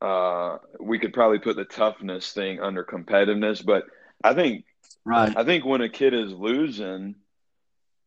[0.05, 3.85] Uh, we could probably put the toughness thing under competitiveness, but
[4.23, 4.65] I think
[5.03, 5.35] right.
[5.35, 7.15] I think when a kid is losing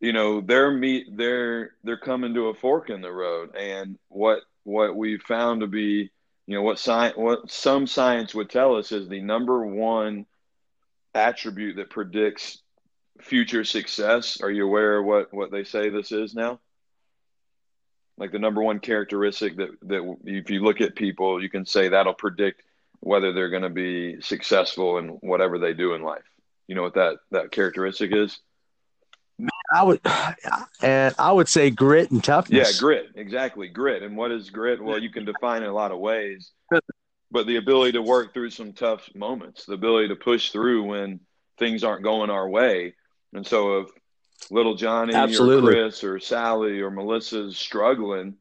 [0.00, 3.56] you know they're meet they're they're coming to a fork in the road.
[3.56, 6.10] And what what we found to be
[6.46, 10.26] you know what science what some science would tell us is the number one
[11.14, 12.62] attribute that predicts
[13.20, 14.40] future success.
[14.40, 16.60] Are you aware of what what they say this is now
[18.18, 21.88] like the number one characteristic that that if you look at people you can say
[21.88, 22.62] that'll predict
[23.00, 26.24] whether they're going to be successful in whatever they do in life
[26.66, 28.40] you know what that that characteristic is
[29.72, 30.00] I would,
[30.82, 32.74] and I would say grit and toughness.
[32.74, 34.02] Yeah, grit, exactly, grit.
[34.02, 34.82] And what is grit?
[34.82, 36.52] Well, you can define it a lot of ways,
[37.30, 41.20] but the ability to work through some tough moments, the ability to push through when
[41.58, 42.94] things aren't going our way.
[43.34, 43.90] And so, if
[44.50, 45.70] little Johnny Absolutely.
[45.70, 48.36] or Chris or Sally or Melissa's struggling,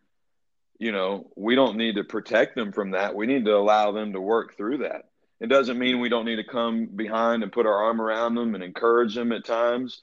[0.79, 3.15] you know, we don't need to protect them from that.
[3.15, 5.10] We need to allow them to work through that.
[5.39, 8.55] It doesn't mean we don't need to come behind and put our arm around them
[8.55, 10.01] and encourage them at times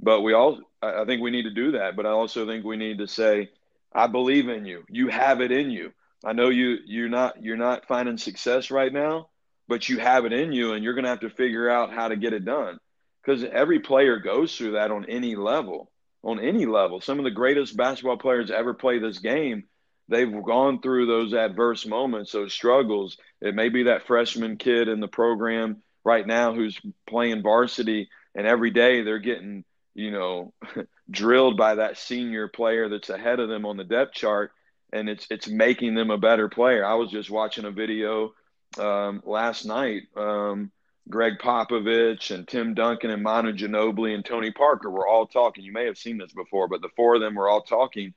[0.00, 1.96] but we all, I think we need to do that.
[1.96, 3.50] But I also think we need to say,
[3.92, 4.84] I believe in you.
[4.88, 5.92] You have it in you.
[6.24, 9.28] I know you you're not you're not finding success right now,
[9.68, 12.08] but you have it in you, and you're going to have to figure out how
[12.08, 12.78] to get it done.
[13.24, 15.90] Because every player goes through that on any level.
[16.22, 19.64] On any level, some of the greatest basketball players ever play this game,
[20.08, 23.18] they've gone through those adverse moments, those struggles.
[23.42, 28.46] It may be that freshman kid in the program right now who's playing varsity, and
[28.46, 30.52] every day they're getting you know,
[31.10, 34.52] drilled by that senior player that's ahead of them on the depth chart,
[34.92, 36.84] and it's it's making them a better player.
[36.84, 38.34] I was just watching a video
[38.78, 40.02] um, last night.
[40.16, 40.70] Um,
[41.08, 45.64] Gregg Popovich and Tim Duncan and Manu Ginobili and Tony Parker were all talking.
[45.64, 48.14] You may have seen this before, but the four of them were all talking,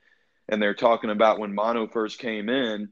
[0.48, 2.88] and they're talking about when Manu first came in,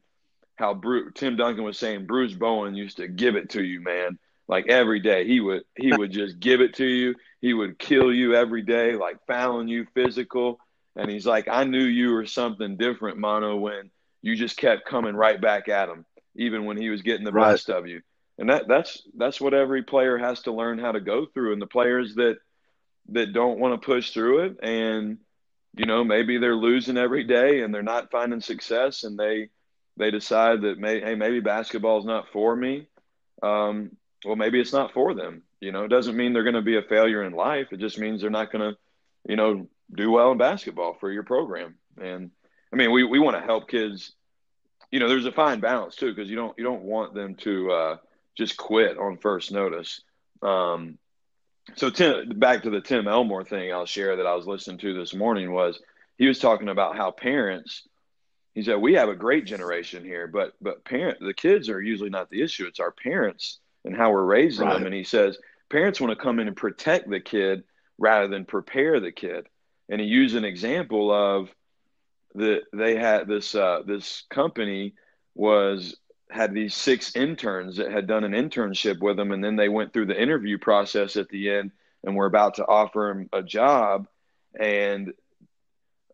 [0.57, 4.19] how Bru- Tim Duncan was saying Bruce Bowen used to give it to you, man
[4.49, 8.13] like every day he would he would just give it to you he would kill
[8.13, 10.59] you every day like fouling you physical
[10.95, 13.91] and he's like i knew you were something different Manu when
[14.23, 16.05] you just kept coming right back at him
[16.37, 17.53] even when he was getting the right.
[17.53, 18.03] best of you
[18.39, 21.63] and that that's that's what every player has to learn how to go through and
[21.63, 22.37] the players that
[23.09, 25.19] that don't want to push through it and
[25.77, 29.49] you know maybe they're losing every day and they're not finding success and they
[29.97, 32.87] they decide that may, hey maybe basketball is not for me
[33.43, 33.91] um,
[34.25, 35.43] well, maybe it's not for them.
[35.61, 37.69] You know, it doesn't mean they're going to be a failure in life.
[37.73, 38.79] It just means they're not going to,
[39.29, 41.77] you know, do well in basketball for your program.
[42.01, 42.31] And
[42.73, 44.13] I mean, we, we want to help kids.
[44.91, 47.71] You know, there's a fine balance too, because you don't you don't want them to
[47.71, 47.97] uh,
[48.37, 50.01] just quit on first notice.
[50.43, 50.99] Um,
[51.75, 54.95] so Tim, back to the Tim Elmore thing, I'll share that I was listening to
[54.95, 55.81] this morning was
[56.17, 57.83] he was talking about how parents.
[58.55, 62.11] He said we have a great generation here, but but parent the kids are usually
[62.11, 62.67] not the issue.
[62.67, 64.75] It's our parents and how we're raising right.
[64.75, 64.87] them.
[64.87, 65.39] And he says
[65.71, 67.65] parents want to come in and protect the kid
[67.99, 69.47] rather than prepare the kid.
[69.89, 71.51] And he used an example of
[72.35, 74.95] the they had this uh, this company
[75.35, 75.97] was
[76.31, 79.93] had these six interns that had done an internship with them, and then they went
[79.93, 81.71] through the interview process at the end,
[82.05, 84.07] and were about to offer him a job,
[84.59, 85.13] and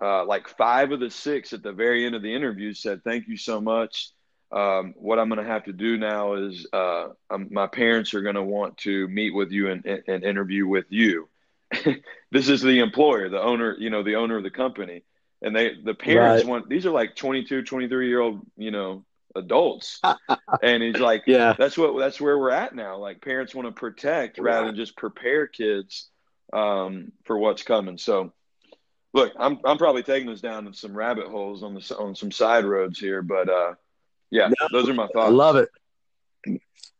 [0.00, 3.28] uh, like five of the six at the very end of the interview said, "Thank
[3.28, 4.12] you so much
[4.52, 8.20] um, what I'm going to have to do now is uh, um, my parents are
[8.20, 11.28] going to want to meet with you and, and interview with you.
[12.30, 15.04] this is the employer, the owner, you know, the owner of the company.
[15.40, 16.50] And they, the parents right.
[16.50, 19.04] want, these are like 22, 23 year old, you know,
[19.36, 20.00] adults.
[20.62, 22.96] and he's like, yeah, that's what, that's where we're at now.
[22.96, 26.08] Like parents want to protect rather than just prepare kids
[26.52, 27.98] um, for what's coming.
[27.98, 28.32] So,
[29.14, 32.64] look, I'm, I'm probably taking us down some rabbit holes on the, on some side
[32.64, 33.74] roads here, but, uh,
[34.30, 35.26] yeah, no, those are my thoughts.
[35.26, 35.68] I love it.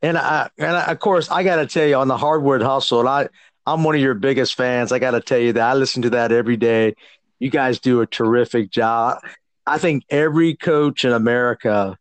[0.03, 3.01] And I, and I, of course, I got to tell you on the hardwood hustle,
[3.01, 3.29] and I,
[3.65, 4.93] I'm one of your biggest fans.
[4.93, 6.95] I got to tell you that I listen to that every day.
[7.39, 9.19] You guys do a terrific job.
[9.67, 11.97] I think every coach in America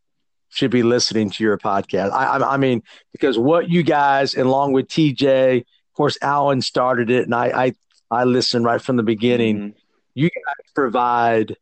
[0.52, 2.12] should be listening to your podcast.
[2.12, 7.10] I, I, I mean, because what you guys, along with TJ, of course, Alan started
[7.10, 7.74] it, and I, I,
[8.12, 9.58] I listened right from the beginning.
[9.58, 9.78] Mm-hmm.
[10.14, 11.56] You guys provide.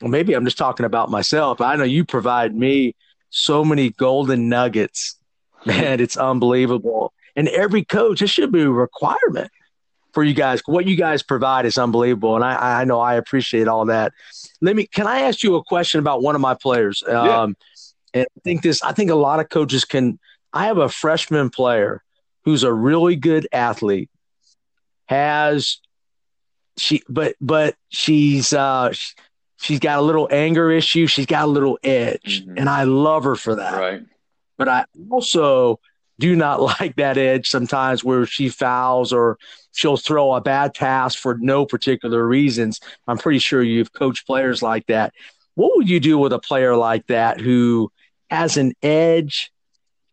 [0.00, 1.60] Well, maybe I'm just talking about myself.
[1.60, 2.94] I know you provide me
[3.30, 5.18] so many golden nuggets.
[5.66, 7.14] Man, it's unbelievable.
[7.36, 9.50] And every coach, it should be a requirement
[10.14, 10.62] for you guys.
[10.66, 14.12] What you guys provide is unbelievable, and I, I know I appreciate all that.
[14.60, 14.86] Let me.
[14.86, 17.02] Can I ask you a question about one of my players?
[17.06, 17.42] Yeah.
[17.42, 17.56] Um,
[18.14, 18.82] and I think this.
[18.82, 20.18] I think a lot of coaches can.
[20.52, 22.02] I have a freshman player
[22.44, 24.08] who's a really good athlete.
[25.06, 25.78] Has
[26.78, 27.02] she?
[27.08, 28.92] But but she's uh,
[29.60, 31.06] she's got a little anger issue.
[31.06, 32.56] She's got a little edge, mm-hmm.
[32.56, 33.74] and I love her for that.
[33.78, 34.02] Right.
[34.56, 35.80] But I also
[36.20, 39.38] do not like that edge sometimes where she fouls or
[39.72, 42.80] she'll throw a bad pass for no particular reasons.
[43.08, 45.12] I'm pretty sure you've coached players like that.
[45.56, 47.90] What would you do with a player like that who
[48.30, 49.50] has an edge,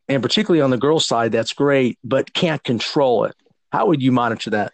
[0.08, 3.36] and particularly on the girls' side, that's great, but can't control it?
[3.72, 4.74] How would you monitor that?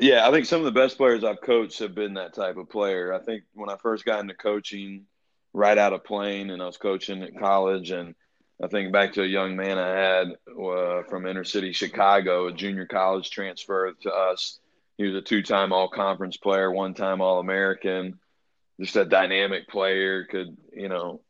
[0.00, 2.68] Yeah, I think some of the best players I've coached have been that type of
[2.68, 3.12] player.
[3.12, 5.06] I think when I first got into coaching,
[5.52, 8.14] right out of playing, and I was coaching at college, and
[8.62, 12.52] I think back to a young man I had uh, from inner city Chicago, a
[12.52, 14.60] junior college transfer to us.
[14.98, 18.18] He was a two-time All-Conference player, one-time All-American,
[18.80, 20.24] just a dynamic player.
[20.24, 21.20] Could you know,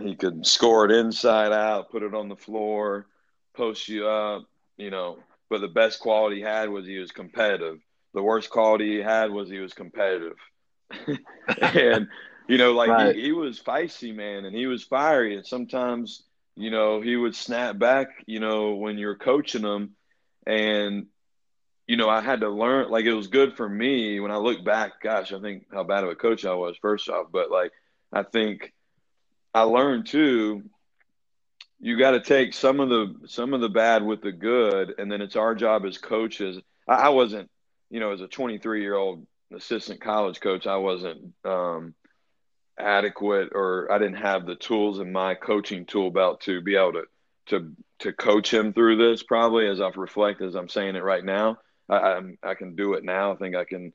[0.00, 3.06] he could score it inside out, put it on the floor,
[3.56, 4.44] post you up,
[4.76, 5.18] you know.
[5.50, 7.78] But the best quality he had was he was competitive
[8.14, 10.36] the worst quality he had was he was competitive.
[11.60, 12.08] and,
[12.48, 13.14] you know, like right.
[13.14, 15.36] he, he was feisty, man, and he was fiery.
[15.36, 16.24] And sometimes,
[16.56, 19.94] you know, he would snap back, you know, when you're coaching him.
[20.46, 21.06] And,
[21.86, 24.64] you know, I had to learn, like, it was good for me when I look
[24.64, 25.00] back.
[25.02, 27.26] Gosh, I think how bad of a coach I was, first off.
[27.30, 27.72] But, like,
[28.12, 28.72] I think
[29.58, 30.64] I learned too
[31.80, 35.10] you got to take some of the some of the bad with the good and
[35.10, 37.50] then it's our job as coaches I, I wasn't
[37.90, 41.94] you know, as a 23 year old assistant college coach, I wasn't um,
[42.78, 46.92] adequate or I didn't have the tools in my coaching tool belt to be able
[46.92, 47.04] to
[47.46, 49.22] to to coach him through this.
[49.22, 52.94] Probably as I've reflected, as I'm saying it right now, I, I'm, I can do
[52.94, 53.32] it now.
[53.32, 53.92] I think I can.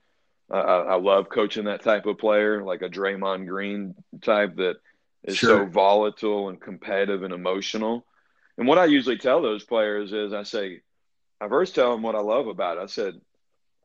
[0.52, 4.76] I, I love coaching that type of player, like a Draymond Green type that
[5.24, 5.66] is sure.
[5.66, 8.06] so volatile and competitive and emotional.
[8.58, 10.82] And what I usually tell those players is, I say,
[11.42, 12.82] I first tell them what I love about it.
[12.82, 13.20] I said,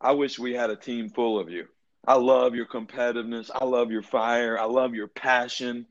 [0.00, 1.66] I wish we had a team full of you.
[2.06, 3.50] I love your competitiveness.
[3.54, 4.58] I love your fire.
[4.58, 5.86] I love your passion.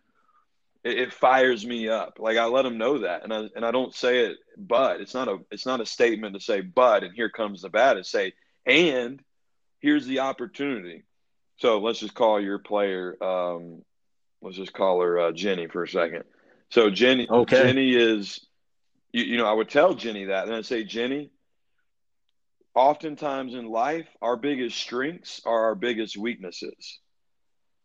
[0.84, 2.18] It, it, fires me up.
[2.20, 5.14] Like I let them know that, and I and I don't say it, but it's
[5.14, 7.98] not a it's not a statement to say but, and here comes the bad.
[7.98, 8.34] It's say
[8.66, 9.22] and
[9.80, 11.04] here's the opportunity.
[11.58, 13.22] So let's just call your player.
[13.22, 13.82] Um,
[14.42, 16.24] let's just call her uh, Jenny for a second.
[16.70, 17.64] So Jenny, okay.
[17.64, 18.46] Jenny is,
[19.12, 21.32] you, you know, I would tell Jenny that, and I'd say, Jenny,
[22.76, 27.00] oftentimes in life, our biggest strengths are our biggest weaknesses.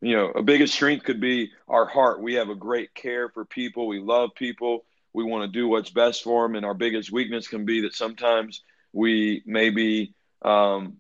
[0.01, 2.21] You know, a biggest strength could be our heart.
[2.21, 3.87] We have a great care for people.
[3.87, 4.85] We love people.
[5.15, 6.57] We want to do what's best for them.
[6.57, 8.62] And our biggest weakness can be that sometimes
[8.93, 10.97] we maybe um,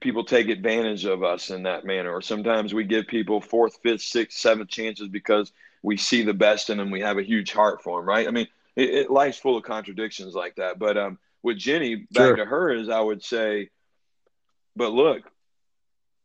[0.00, 4.02] people take advantage of us in that manner, or sometimes we give people fourth, fifth,
[4.02, 6.90] sixth, seventh chances because we see the best in them.
[6.90, 8.26] We have a huge heart for them, right?
[8.26, 10.78] I mean, it, it, life's full of contradictions like that.
[10.78, 12.36] But um, with Jenny, back sure.
[12.36, 13.70] to her, is I would say,
[14.74, 15.22] but look,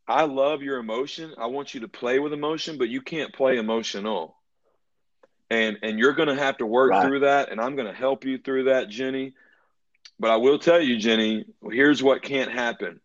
[0.08, 1.34] I love your emotion.
[1.38, 4.36] I want you to play with emotion, but you can't play emotional.
[5.52, 7.06] And and you're going to have to work right.
[7.06, 9.34] through that, and I'm going to help you through that, Jenny.
[10.20, 13.00] But I will tell you, Jenny, here's what can't happen.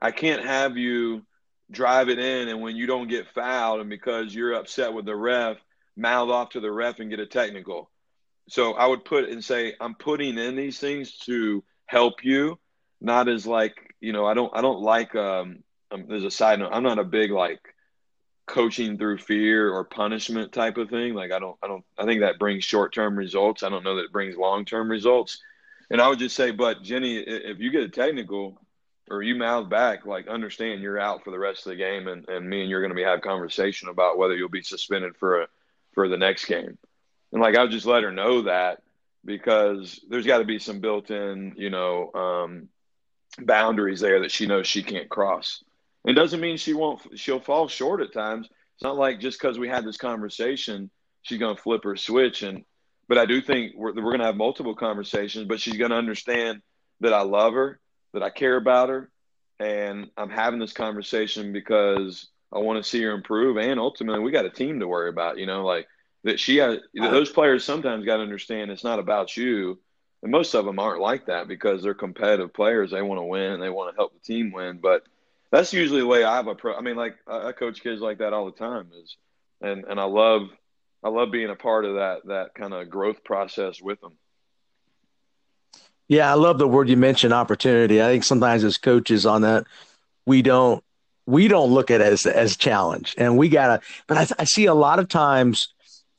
[0.00, 1.24] I can't have you
[1.70, 5.16] drive it in, and when you don't get fouled, and because you're upset with the
[5.16, 5.56] ref,
[5.96, 7.90] mouth off to the ref and get a technical.
[8.48, 12.58] So I would put and say I'm putting in these things to help you,
[13.00, 16.60] not as like you know I don't I don't like um, um there's a side
[16.60, 17.60] note I'm not a big like
[18.46, 21.14] coaching through fear or punishment type of thing.
[21.14, 23.62] Like I don't I don't I think that brings short term results.
[23.62, 25.40] I don't know that it brings long term results.
[25.90, 28.60] And I would just say but Jenny if you get a technical
[29.10, 32.28] or you mouth back like understand you're out for the rest of the game and,
[32.28, 35.42] and me and you're going to be have conversation about whether you'll be suspended for
[35.42, 35.46] a
[35.92, 36.76] for the next game
[37.32, 38.82] and like I'll just let her know that
[39.26, 42.68] because there's got to be some built-in, you know, um,
[43.38, 45.62] boundaries there that she knows she can't cross.
[46.06, 47.00] It doesn't mean she won't.
[47.18, 48.48] She'll fall short at times.
[48.74, 50.90] It's not like just because we had this conversation,
[51.22, 52.42] she's gonna flip her switch.
[52.42, 52.64] And
[53.08, 55.46] but I do think we're, we're going to have multiple conversations.
[55.46, 56.62] But she's going to understand
[57.00, 57.80] that I love her,
[58.16, 59.10] that I care about her,
[59.60, 63.58] and I'm having this conversation because I want to see her improve.
[63.58, 65.38] And ultimately, we got a team to worry about.
[65.38, 65.86] You know, like
[66.24, 66.78] that she has.
[66.94, 69.78] Those players sometimes got to understand it's not about you.
[70.22, 72.90] And most of them aren't like that because they're competitive players.
[72.90, 74.78] They want to win and they want to help the team win.
[74.78, 75.04] But
[75.50, 76.74] that's usually the way I have a pro.
[76.74, 78.90] I mean, like I coach kids like that all the time.
[79.02, 79.16] Is
[79.60, 80.48] and and I love
[81.04, 84.14] I love being a part of that that kind of growth process with them.
[86.08, 88.00] Yeah, I love the word you mentioned, opportunity.
[88.00, 89.64] I think sometimes as coaches on that,
[90.24, 90.82] we don't
[91.26, 93.80] we don't look at it as as challenge, and we gotta.
[94.06, 95.72] But I, I see a lot of times,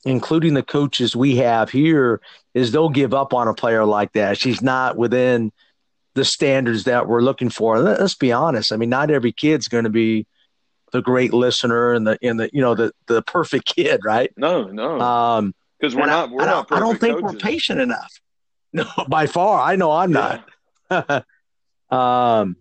[0.04, 2.20] including the coaches we have here,
[2.52, 4.38] is they'll give up on a player like that.
[4.38, 5.52] She's not within
[6.14, 7.78] the standards that we're looking for.
[7.78, 8.72] Let's be honest.
[8.72, 10.26] I mean, not every kid's going to be
[10.92, 14.32] the great listener and the in the you know the the perfect kid, right?
[14.36, 15.00] No, no.
[15.00, 16.30] Um, because we're not.
[16.30, 16.72] We're I, not.
[16.72, 17.32] I don't think coaches.
[17.32, 18.20] we're patient enough.
[18.72, 19.60] No, by far.
[19.60, 20.40] I know I'm yeah.
[20.90, 21.24] not.
[22.40, 22.56] um,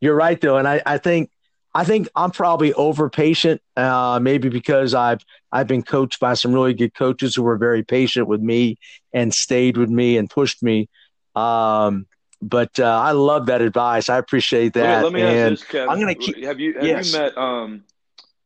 [0.00, 1.30] you're right though, and I, I think
[1.72, 3.60] I think I'm probably over patient.
[3.76, 7.82] Uh, maybe because I've I've been coached by some really good coaches who were very
[7.82, 8.78] patient with me
[9.12, 10.88] and stayed with me and pushed me.
[11.34, 12.06] Um,
[12.42, 14.08] but uh, I love that advice.
[14.08, 15.02] I appreciate that.
[15.02, 15.88] Let me, let me ask this, Kevin.
[15.88, 16.44] I'm going to keep.
[16.44, 17.12] Have you have yes.
[17.12, 17.84] you met um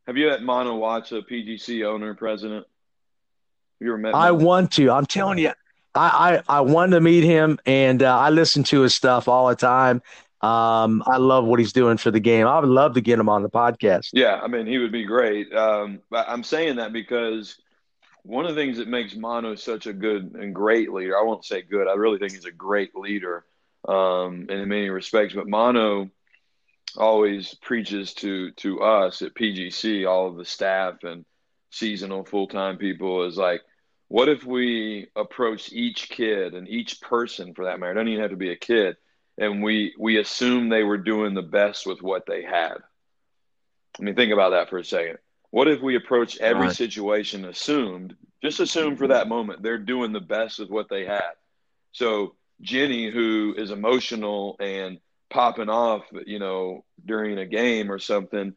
[0.07, 2.65] have you met Manu Watts, a PGC owner and president?
[2.65, 4.15] Have you ever met?
[4.15, 4.91] I want to.
[4.91, 5.53] I'm telling you,
[5.99, 9.49] I, I, I wanted to meet him, and uh, I listen to his stuff all
[9.49, 10.01] the time.
[10.41, 12.47] Um, I love what he's doing for the game.
[12.47, 14.11] I would love to get him on the podcast.
[14.13, 15.53] Yeah, I mean, he would be great.
[15.53, 17.57] Um, I'm saying that because
[18.23, 21.45] one of the things that makes Manu such a good and great leader, I won't
[21.45, 23.45] say good, I really think he's a great leader
[23.89, 25.35] um, in many respects.
[25.35, 26.11] But Manu
[26.97, 31.25] always preaches to to us at PGC, all of the staff and
[31.71, 33.63] seasonal full time people, is like–
[34.09, 38.31] what if we approach each kid and each person for that matter, doesn't even have
[38.31, 38.97] to be a kid,
[39.37, 42.79] and we we assume they were doing the best with what they had.
[43.99, 45.19] I mean, think about that for a second.
[45.51, 46.77] What if we approach every right.
[46.77, 51.33] situation assumed, just assume for that moment, they're doing the best with what they had.
[51.93, 54.99] So Jenny, who is emotional and
[55.31, 58.55] popping off, you know, during a game or something,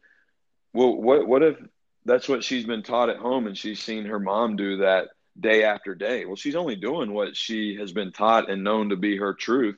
[0.73, 1.57] well, what what if
[2.05, 5.09] that's what she's been taught at home and she's seen her mom do that
[5.39, 6.25] day after day.
[6.25, 9.77] Well, she's only doing what she has been taught and known to be her truth.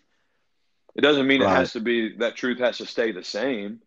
[0.95, 1.51] It doesn't mean right.
[1.51, 3.79] it has to be that truth has to stay the same.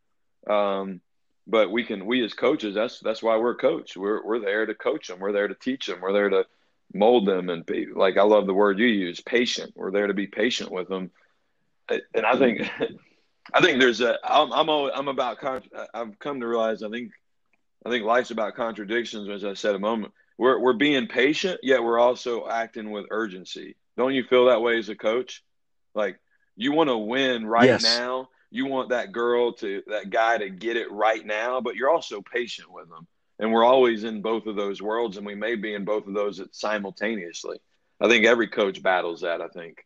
[0.49, 1.01] Um,
[1.47, 3.97] but we can, we as coaches, that's that's why we're coach.
[3.97, 5.21] We're we're there to coach them.
[5.21, 6.01] We're there to teach them.
[6.01, 6.47] We're there to
[6.93, 9.73] mold them and be like I love the word you use, patient.
[9.77, 11.11] We're there to be patient with them.
[11.89, 12.69] And I think,
[13.55, 14.19] I think there's a.
[14.25, 15.39] I'm I'm, always, I'm about.
[15.95, 16.83] I've come to realize.
[16.83, 17.13] I think,
[17.85, 19.29] I think life's about contradictions.
[19.29, 23.77] As I said a moment we're we're being patient, yet we're also acting with urgency.
[23.97, 25.43] Don't you feel that way as a coach?
[25.95, 26.19] Like
[26.57, 27.83] you want to win right yes.
[27.83, 28.29] now.
[28.51, 32.23] You want that girl to that guy to get it right now, but you're also
[32.23, 33.07] patient with them.
[33.39, 36.15] And we're always in both of those worlds, and we may be in both of
[36.15, 37.59] those simultaneously.
[38.01, 39.41] I think every coach battles that.
[39.41, 39.85] I think.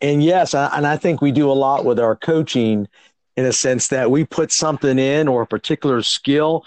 [0.00, 2.86] And yes, and I think we do a lot with our coaching
[3.36, 6.64] in a sense that we put something in or a particular skill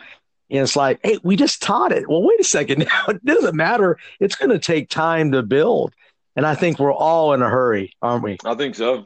[0.52, 2.10] and it's like, hey, we just taught it.
[2.10, 3.06] Well, wait a second now.
[3.08, 3.97] It doesn't matter.
[4.20, 5.93] It's going to take time to build.
[6.36, 8.38] And I think we're all in a hurry, aren't we?
[8.45, 9.06] I think so.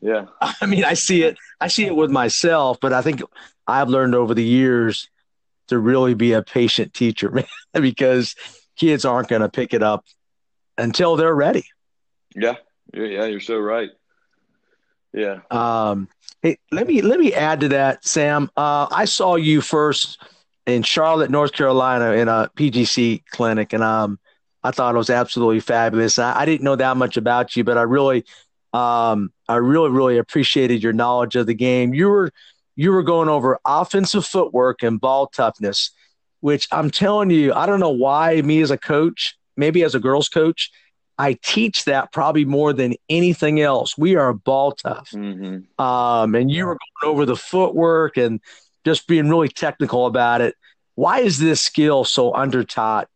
[0.00, 0.26] Yeah.
[0.40, 1.38] I mean, I see it.
[1.60, 3.22] I see it with myself, but I think
[3.66, 5.08] I've learned over the years
[5.68, 7.44] to really be a patient teacher, man,
[7.74, 8.34] because
[8.76, 10.04] kids aren't going to pick it up
[10.76, 11.64] until they're ready.
[12.34, 12.54] Yeah.
[12.92, 13.26] Yeah.
[13.26, 13.90] You're so right.
[15.12, 15.38] Yeah.
[15.50, 16.08] Um,
[16.42, 18.50] hey, let me let me add to that, Sam.
[18.56, 20.18] Uh, I saw you first
[20.68, 24.18] in Charlotte, North Carolina, in a PGC clinic, and um,
[24.62, 26.18] I thought it was absolutely fabulous.
[26.18, 28.24] I, I didn't know that much about you, but I really,
[28.74, 31.94] um, I really, really appreciated your knowledge of the game.
[31.94, 32.32] You were
[32.76, 35.90] you were going over offensive footwork and ball toughness,
[36.40, 40.00] which I'm telling you, I don't know why me as a coach, maybe as a
[40.00, 40.70] girls coach,
[41.18, 43.98] I teach that probably more than anything else.
[43.98, 45.10] We are ball tough.
[45.10, 45.82] Mm-hmm.
[45.84, 48.40] Um, and you were going over the footwork and
[48.84, 50.54] just being really technical about it.
[50.94, 53.08] Why is this skill so under taught?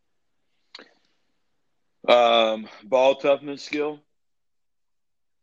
[2.07, 3.99] Um, ball toughness skill.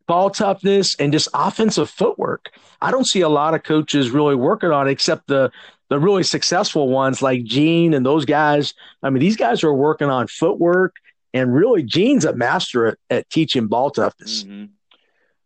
[0.07, 2.51] Ball toughness and just offensive footwork.
[2.81, 5.51] I don't see a lot of coaches really working on it except the
[5.89, 8.73] the really successful ones like Gene and those guys.
[9.03, 10.95] I mean, these guys are working on footwork
[11.33, 14.45] and really Gene's a master at, at teaching ball toughness.
[14.45, 14.65] Mm-hmm.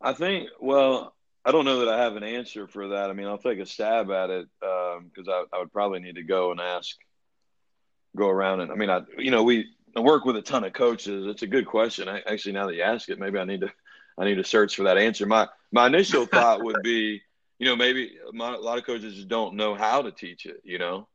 [0.01, 1.14] I think, well,
[1.45, 3.11] I don't know that I have an answer for that.
[3.11, 6.15] I mean, I'll take a stab at it because um, I, I, would probably need
[6.15, 6.95] to go and ask,
[8.15, 10.73] go around and I mean, I you know we I work with a ton of
[10.73, 11.27] coaches.
[11.27, 12.09] It's a good question.
[12.09, 13.71] I, actually, now that you ask it, maybe I need to
[14.17, 15.25] I need to search for that answer.
[15.25, 17.21] My my initial thought would be,
[17.59, 20.61] you know, maybe my, a lot of coaches just don't know how to teach it.
[20.63, 21.07] You know,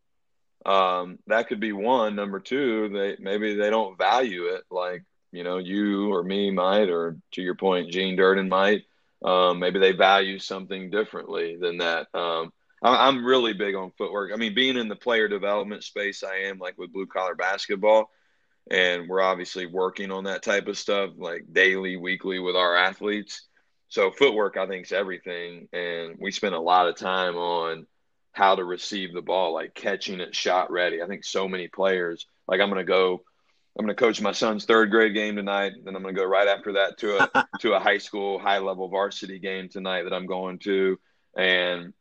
[0.64, 2.14] um, that could be one.
[2.14, 5.02] Number two, they maybe they don't value it like
[5.32, 8.84] you know you or me might, or to your point, Gene Durden might.
[9.24, 12.08] Um, maybe they value something differently than that.
[12.14, 12.52] Um,
[12.82, 14.32] I, I'm really big on footwork.
[14.32, 18.10] I mean, being in the player development space, I am like with blue collar basketball,
[18.70, 23.46] and we're obviously working on that type of stuff like daily, weekly with our athletes.
[23.88, 27.86] So footwork, I think, is everything, and we spend a lot of time on
[28.32, 31.02] how to receive the ball, like catching it shot ready.
[31.02, 33.22] I think so many players, like I'm going to go,
[33.78, 35.72] I'm going to coach my son's third grade game tonight.
[35.84, 38.58] Then I'm going to go right after that to a to a high school high
[38.58, 40.98] level varsity game tonight that I'm going to,
[41.36, 41.92] and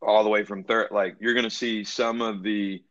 [0.00, 0.88] all the way from third.
[0.90, 2.82] Like you're going to see some of the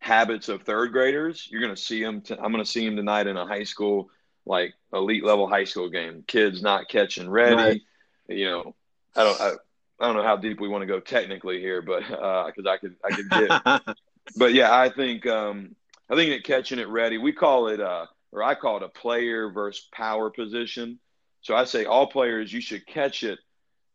[0.00, 1.48] habits of third graders.
[1.50, 2.22] You're going to see them.
[2.30, 4.10] i am going to see them tonight in a high school,
[4.44, 6.22] like elite level high school game.
[6.26, 7.56] Kids not catching ready.
[7.56, 7.80] Right.
[8.28, 8.74] You know,
[9.16, 9.40] I don't.
[9.40, 9.52] I,
[10.00, 12.76] I don't know how deep we want to go technically here, but because uh, I
[12.78, 13.96] could I could get,
[14.36, 15.76] but yeah, I think um,
[16.10, 18.88] I think that catching it ready, we call it uh, or I call it a
[18.88, 20.98] player versus power position.
[21.42, 23.38] So I say all players you should catch it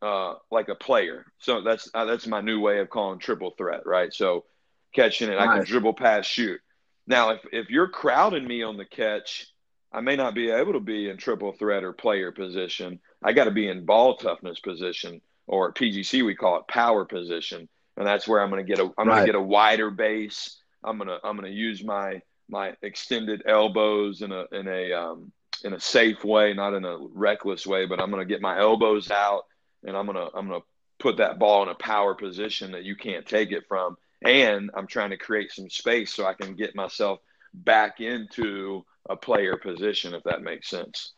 [0.01, 1.25] uh, like a player.
[1.39, 4.13] So that's uh, that's my new way of calling triple threat, right?
[4.13, 4.45] So
[4.93, 6.61] catching it, I can dribble, pass, shoot.
[7.07, 9.47] Now, if if you're crowding me on the catch,
[9.91, 12.99] I may not be able to be in triple threat or player position.
[13.23, 17.67] I got to be in ball toughness position or PGC we call it power position,
[17.97, 19.15] and that's where I'm going to get a I'm right.
[19.15, 20.57] going to get a wider base.
[20.85, 25.31] I'm gonna I'm gonna use my my extended elbows in a in a um,
[25.63, 29.11] in a safe way, not in a reckless way, but I'm gonna get my elbows
[29.11, 29.43] out
[29.83, 30.63] and I'm gonna I'm gonna
[30.99, 34.87] put that ball in a power position that you can't take it from, and I'm
[34.87, 37.19] trying to create some space so I can get myself
[37.53, 41.13] back into a player position, if that makes sense.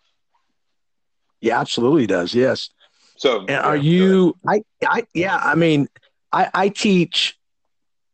[1.42, 2.34] Yeah, absolutely does.
[2.34, 2.70] Yes.
[3.18, 4.36] So, and are you?
[4.48, 5.38] I, I, yeah.
[5.38, 5.88] I mean,
[6.32, 7.37] I, I teach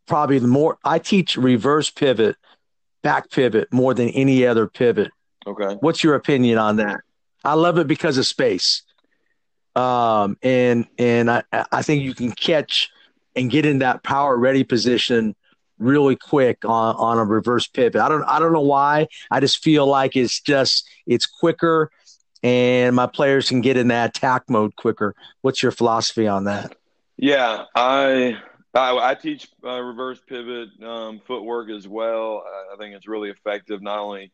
[0.08, 0.78] probably the more.
[0.84, 2.36] I teach reverse pivot,
[3.01, 5.12] back pivot more than any other pivot.
[5.45, 5.76] Okay.
[5.80, 7.01] What's your opinion on that?
[7.43, 8.84] I love it because of space.
[9.76, 12.89] Um, and and I I think you can catch
[13.36, 15.36] and get in that power ready position
[15.80, 17.99] really quick on, on a reverse pivot.
[17.99, 19.08] I don't I don't know why.
[19.32, 21.89] I just feel like it's just it's quicker
[22.43, 25.16] and my players can get in that attack mode quicker.
[25.41, 26.76] What's your philosophy on that?
[27.18, 28.38] Yeah, I
[28.74, 32.43] I, I teach uh, reverse pivot um, footwork as well.
[32.74, 33.82] I, think it's really effective.
[33.82, 34.32] Not only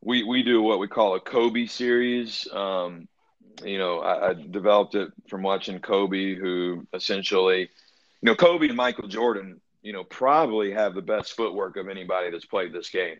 [0.00, 2.48] we we do what we call a Kobe series.
[2.52, 3.06] Um,
[3.62, 7.68] you know, I, I, developed it from watching Kobe, who essentially, you
[8.22, 12.46] know, Kobe and Michael Jordan, you know, probably have the best footwork of anybody that's
[12.46, 13.18] played this game.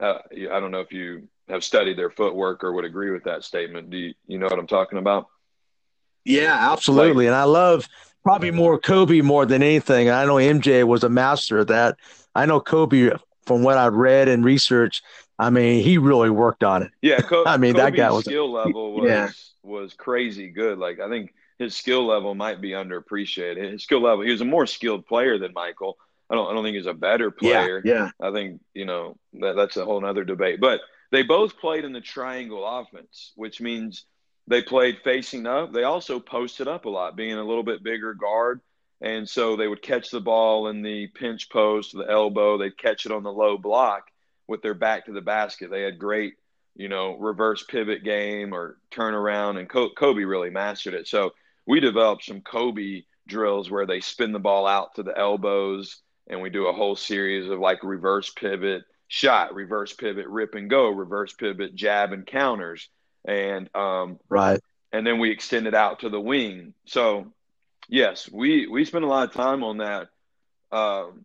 [0.00, 3.44] Uh, I don't know if you have studied their footwork or would agree with that
[3.44, 3.90] statement.
[3.90, 5.28] Do you, you know what I'm talking about?
[6.24, 7.26] Yeah, absolutely.
[7.26, 7.88] Like, and I love
[8.26, 10.10] probably more Kobe more than anything.
[10.10, 11.96] I know MJ was a master of that.
[12.34, 13.12] I know Kobe
[13.46, 15.04] from what I've read and researched.
[15.38, 16.90] I mean, he really worked on it.
[17.02, 19.30] Yeah, Co- I mean Kobe's that guy was skill level was yeah.
[19.62, 20.76] was crazy good.
[20.76, 23.70] Like I think his skill level might be underappreciated.
[23.70, 25.96] His skill level, he was a more skilled player than Michael.
[26.28, 27.80] I don't I don't think he's a better player.
[27.84, 28.28] Yeah, yeah.
[28.28, 30.60] I think you know that that's a whole other debate.
[30.60, 30.80] But
[31.12, 34.04] they both played in the triangle offense, which means
[34.48, 35.72] they played facing up.
[35.72, 38.60] They also posted up a lot, being a little bit bigger guard.
[39.00, 42.56] And so they would catch the ball in the pinch post, the elbow.
[42.56, 44.04] They'd catch it on the low block
[44.48, 45.70] with their back to the basket.
[45.70, 46.34] They had great,
[46.74, 51.08] you know, reverse pivot game or turnaround, and Kobe really mastered it.
[51.08, 51.34] So
[51.66, 56.40] we developed some Kobe drills where they spin the ball out to the elbows, and
[56.40, 60.88] we do a whole series of like reverse pivot shot, reverse pivot, rip and go,
[60.88, 62.88] reverse pivot, jab and counters,
[63.26, 64.60] and um, right,
[64.92, 66.74] and then we extend it out to the wing.
[66.86, 67.32] So,
[67.88, 70.08] yes, we we spend a lot of time on that.
[70.72, 71.24] Um,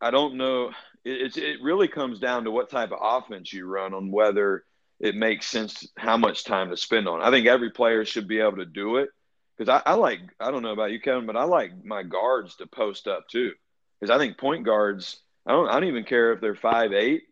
[0.00, 0.72] I don't know.
[1.04, 4.64] It, it really comes down to what type of offense you run on whether
[5.00, 7.20] it makes sense how much time to spend on.
[7.20, 9.10] I think every player should be able to do it
[9.56, 12.56] because I, I like I don't know about you, Kevin, but I like my guards
[12.56, 13.52] to post up too
[14.00, 17.24] because I think point guards I don't I don't even care if they're five eight.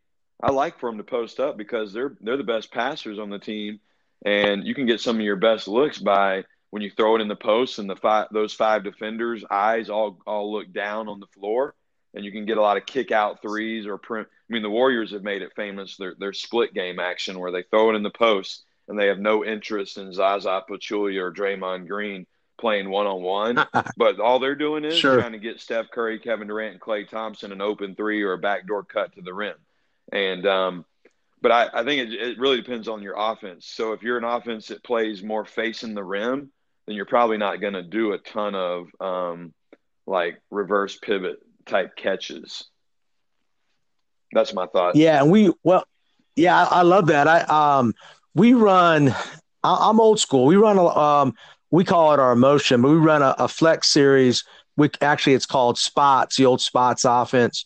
[0.42, 3.38] I like for them to post up because they're they're the best passers on the
[3.38, 3.80] team,
[4.24, 7.28] and you can get some of your best looks by when you throw it in
[7.28, 11.26] the post and the five those five defenders' eyes all all look down on the
[11.26, 11.74] floor,
[12.14, 14.28] and you can get a lot of kick out threes or print.
[14.28, 17.62] I mean, the Warriors have made it famous their their split game action where they
[17.64, 21.86] throw it in the post and they have no interest in Zaza Pachulia or Draymond
[21.86, 22.26] Green
[22.58, 23.66] playing one on one,
[23.96, 25.18] but all they're doing is sure.
[25.18, 28.38] trying to get Steph Curry, Kevin Durant, and Klay Thompson an open three or a
[28.38, 29.54] backdoor cut to the rim.
[30.12, 30.84] And um,
[31.42, 33.66] but I, I think it, it really depends on your offense.
[33.66, 36.50] So if you're an offense that plays more facing the rim,
[36.86, 39.52] then you're probably not going to do a ton of um,
[40.06, 42.64] like reverse pivot type catches.
[44.32, 44.96] That's my thought.
[44.96, 45.84] Yeah, and we well,
[46.36, 47.26] yeah, I, I love that.
[47.26, 47.94] I um,
[48.34, 49.14] we run.
[49.62, 50.46] I, am old school.
[50.46, 51.34] We run a um,
[51.70, 54.44] we call it our motion, but we run a, a flex series.
[54.76, 57.64] We actually it's called spots, the old spots offense,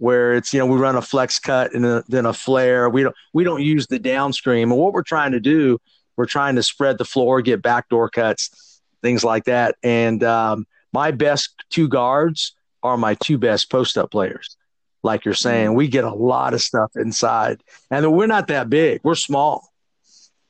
[0.00, 2.88] where it's you know we run a flex cut and a, then a flare.
[2.88, 4.72] We don't we don't use the downstream.
[4.72, 5.78] And what we're trying to do,
[6.16, 9.76] we're trying to spread the floor, get backdoor cuts, things like that.
[9.82, 14.56] And um, my best two guards are my two best post up players
[15.02, 15.68] like you're saying.
[15.68, 15.76] Mm-hmm.
[15.76, 19.02] We get a lot of stuff inside, and we're not that big.
[19.04, 19.68] We're small,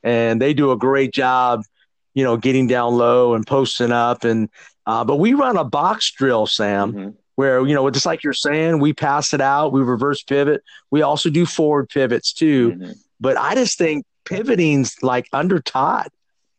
[0.01, 1.63] and they do a great job,
[2.13, 4.23] you know, getting down low and posting up.
[4.23, 4.49] And
[4.85, 7.09] uh, but we run a box drill, Sam, mm-hmm.
[7.35, 10.63] Where you know, just like you're saying, we pass it out, we reverse pivot.
[10.89, 12.71] We also do forward pivots too.
[12.71, 12.91] Mm-hmm.
[13.19, 16.09] But I just think pivoting's like under Todd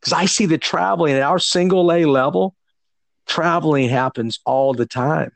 [0.00, 2.54] because I see the traveling at our single A level.
[3.26, 5.32] Traveling happens all the time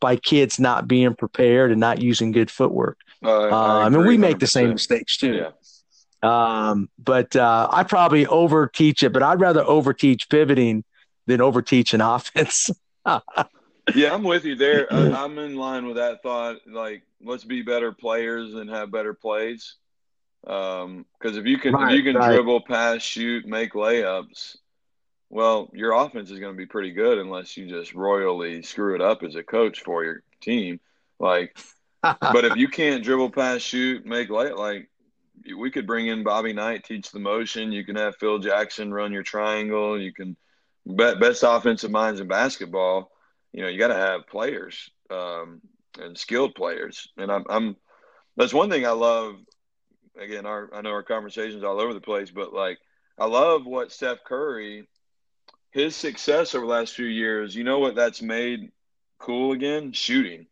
[0.00, 2.98] by kids not being prepared and not using good footwork.
[3.24, 4.40] Uh, I, um, and we make 100%.
[4.40, 5.34] the same mistakes too.
[5.34, 5.50] Yeah.
[6.22, 10.84] Um, but uh, I probably over teach it, but I'd rather over teach pivoting
[11.26, 12.70] than over teach an offense.
[13.94, 14.92] Yeah, I'm with you there.
[14.92, 16.58] I, am in line with that thought.
[16.66, 19.76] Like, let's be better players and have better plays.
[20.42, 22.34] Because um, if you can, right, if you can right.
[22.34, 24.56] dribble, pass, shoot, make layups,
[25.30, 29.02] well, your offense is going to be pretty good unless you just royally screw it
[29.02, 30.80] up as a coach for your team.
[31.18, 31.58] Like,
[32.02, 34.88] but if you can't dribble, pass, shoot, make late, like
[35.56, 37.72] we could bring in Bobby Knight, teach the motion.
[37.72, 40.00] You can have Phil Jackson run your triangle.
[40.00, 40.36] You can
[40.86, 43.10] bet best offensive minds in basketball.
[43.52, 45.60] You know, you got to have players um,
[45.98, 47.08] and skilled players.
[47.16, 47.76] And I'm, I'm
[48.36, 49.36] that's one thing I love.
[50.18, 52.78] Again, our I know our conversations all over the place, but like
[53.18, 54.88] I love what Steph Curry
[55.70, 58.70] his success over the last few years, you know what that's made
[59.18, 59.92] cool again?
[59.92, 60.46] Shooting,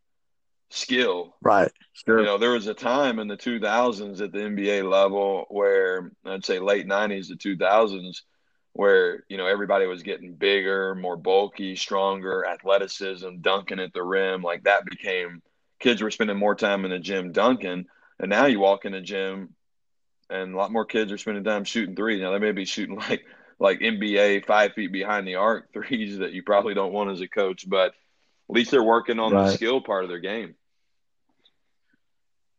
[0.70, 1.36] skill.
[1.42, 1.72] Right.
[1.94, 2.20] Sure.
[2.20, 6.44] You know, there was a time in the 2000s at the NBA level where I'd
[6.44, 8.22] say late 90s to 2000s
[8.76, 14.42] where, you know, everybody was getting bigger, more bulky, stronger, athleticism, dunking at the rim.
[14.42, 15.42] Like that became
[15.80, 17.86] kids were spending more time in the gym dunking.
[18.20, 19.54] And now you walk in the gym
[20.28, 22.20] and a lot more kids are spending time shooting threes.
[22.20, 23.24] Now they may be shooting like
[23.58, 27.28] like NBA five feet behind the arc threes that you probably don't want as a
[27.28, 29.46] coach, but at least they're working on right.
[29.46, 30.54] the skill part of their game.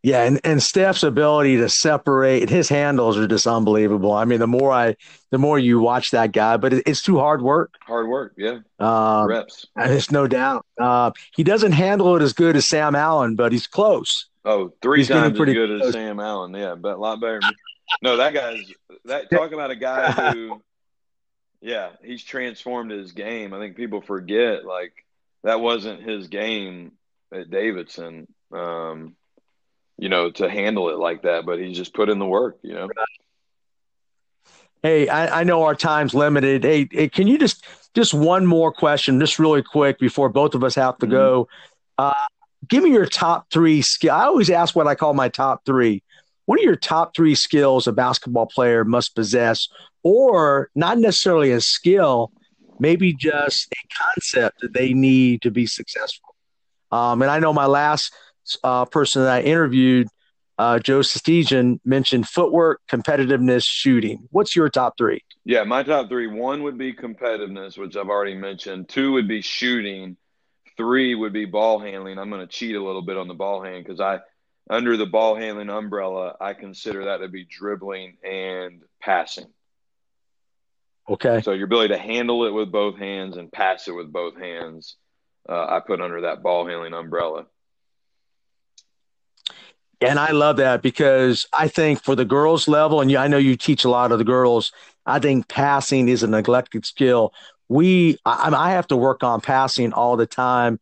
[0.03, 4.13] Yeah, and, and Steph's ability to separate his handles are just unbelievable.
[4.13, 4.95] I mean, the more I,
[5.31, 7.73] the more you watch that guy, but it, it's too hard work.
[7.81, 8.59] Hard work, yeah.
[8.79, 9.65] Um, Reps.
[9.75, 10.65] it's no doubt.
[10.79, 14.29] Uh, he doesn't handle it as good as Sam Allen, but he's close.
[14.45, 15.87] Oh, three he's times as good close.
[15.87, 16.53] as Sam Allen.
[16.53, 17.41] Yeah, but a lot better.
[18.01, 18.61] no, that guy's
[19.05, 19.29] that.
[19.29, 20.61] Talk about a guy who
[21.61, 23.53] yeah, he's transformed his game.
[23.53, 24.93] I think people forget like
[25.43, 26.93] that wasn't his game
[27.33, 28.27] at Davidson.
[28.53, 29.16] Um,
[29.97, 32.73] you know, to handle it like that, but he's just put in the work, you
[32.73, 32.89] know.
[34.83, 36.63] Hey, I, I know our time's limited.
[36.63, 40.63] Hey, hey, can you just just one more question, just really quick before both of
[40.63, 41.15] us have to mm-hmm.
[41.15, 41.47] go?
[41.97, 42.13] Uh,
[42.67, 44.13] give me your top three skill.
[44.13, 46.03] I always ask what I call my top three.
[46.45, 49.67] What are your top three skills a basketball player must possess
[50.03, 52.31] or not necessarily a skill,
[52.79, 56.35] maybe just a concept that they need to be successful.
[56.91, 58.13] Um, and I know my last
[58.63, 60.07] uh, person that I interviewed,
[60.57, 64.27] uh, Joe Sestegian, mentioned footwork, competitiveness, shooting.
[64.31, 65.23] What's your top three?
[65.45, 66.27] Yeah, my top three.
[66.27, 68.89] One would be competitiveness, which I've already mentioned.
[68.89, 70.17] Two would be shooting.
[70.75, 72.19] Three would be ball handling.
[72.19, 74.19] I'm going to cheat a little bit on the ball hand because I,
[74.69, 79.47] under the ball handling umbrella, I consider that to be dribbling and passing.
[81.09, 81.41] Okay.
[81.41, 84.97] So your ability to handle it with both hands and pass it with both hands,
[85.47, 87.45] uh, I put under that ball handling umbrella.
[89.99, 93.55] And I love that because I think for the girls level, and I know you
[93.55, 94.71] teach a lot of the girls,
[95.05, 97.33] I think passing is a neglected skill.
[97.67, 100.79] We, I, I have to work on passing all the time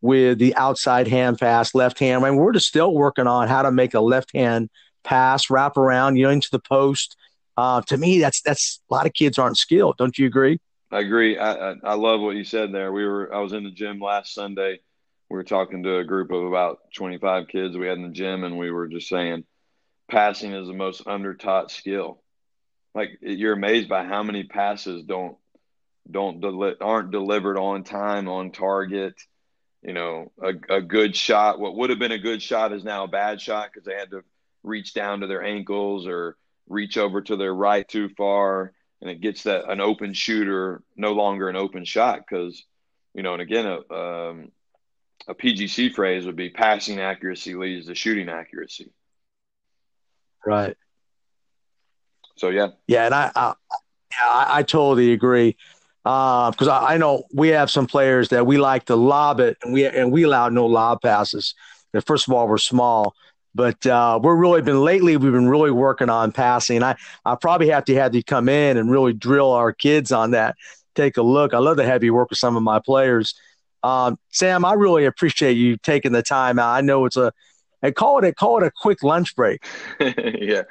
[0.00, 2.24] with the outside hand pass, left hand.
[2.24, 4.68] I mean, we're just still working on how to make a left hand
[5.04, 7.16] pass, wrap around, you know, into the post
[7.56, 9.96] uh, to me, that's that's a lot of kids aren't skilled.
[9.96, 10.60] Don't you agree?
[10.90, 11.38] I agree.
[11.38, 12.92] I, I, I love what you said there.
[12.92, 14.80] We were I was in the gym last Sunday.
[15.28, 18.44] We were talking to a group of about 25 kids we had in the gym,
[18.44, 19.44] and we were just saying
[20.08, 22.22] passing is the most undertaught skill.
[22.94, 25.36] Like you're amazed by how many passes don't
[26.08, 29.14] don't deli- aren't delivered on time, on target.
[29.82, 31.60] You know, a, a good shot.
[31.60, 34.10] What would have been a good shot is now a bad shot because they had
[34.10, 34.22] to
[34.62, 36.36] reach down to their ankles or
[36.68, 41.12] reach over to their right too far, and it gets that an open shooter no
[41.12, 42.64] longer an open shot because
[43.14, 44.52] you know, and again, a, um,
[45.28, 48.92] a PGC phrase would be passing accuracy leads to shooting accuracy.
[50.44, 50.76] Right.
[52.36, 52.68] So yeah.
[52.86, 53.54] Yeah, and I I,
[54.22, 55.56] I, I totally agree
[56.06, 59.56] because uh, I, I, know we have some players that we like to lob it,
[59.64, 61.54] and we and we allow no lob passes.
[61.92, 63.14] And first of all, we're small,
[63.56, 65.16] but uh, we're really been lately.
[65.16, 66.84] We've been really working on passing.
[66.84, 70.30] I I probably have to have you come in and really drill our kids on
[70.30, 70.54] that.
[70.94, 71.52] Take a look.
[71.54, 73.34] I love to have you work with some of my players.
[73.82, 76.70] Um, Sam, I really appreciate you taking the time out.
[76.70, 77.32] I know it's a,
[77.82, 79.64] and call it a call it a quick lunch break.
[80.00, 80.62] yeah.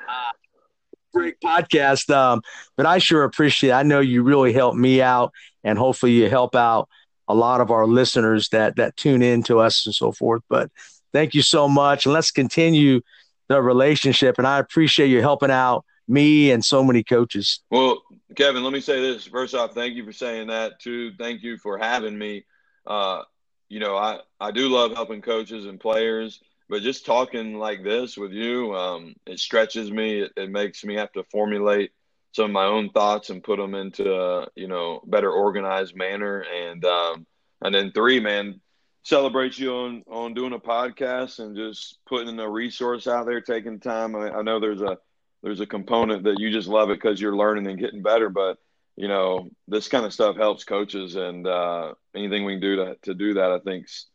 [1.13, 2.13] Break podcast.
[2.13, 2.41] Um,
[2.75, 3.69] but I sure appreciate.
[3.69, 3.73] It.
[3.73, 5.31] I know you really helped me out,
[5.63, 6.89] and hopefully you help out
[7.27, 10.41] a lot of our listeners that that tune in to us and so forth.
[10.49, 10.69] But
[11.13, 13.01] thank you so much, and let's continue
[13.47, 14.37] the relationship.
[14.37, 17.61] And I appreciate you helping out me and so many coaches.
[17.69, 18.03] Well,
[18.35, 19.25] Kevin, let me say this.
[19.25, 20.79] First off, thank you for saying that.
[20.79, 22.45] Too, thank you for having me.
[22.86, 23.23] Uh,
[23.69, 28.17] you know, I I do love helping coaches and players but just talking like this
[28.17, 30.21] with you, um, it stretches me.
[30.21, 31.91] It, it, makes me have to formulate
[32.31, 36.41] some of my own thoughts and put them into a, you know better organized manner.
[36.41, 37.27] And um,
[37.61, 38.61] and then three, man,
[39.03, 43.79] celebrate you on on doing a podcast and just putting a resource out there, taking
[43.79, 44.15] time.
[44.15, 44.97] I, I know there's a
[45.43, 48.57] there's a component that you just love it because you're learning and getting better, but
[48.95, 52.97] you know this kind of stuff helps coaches, and uh, anything we can do to
[53.03, 54.07] to do that, I think's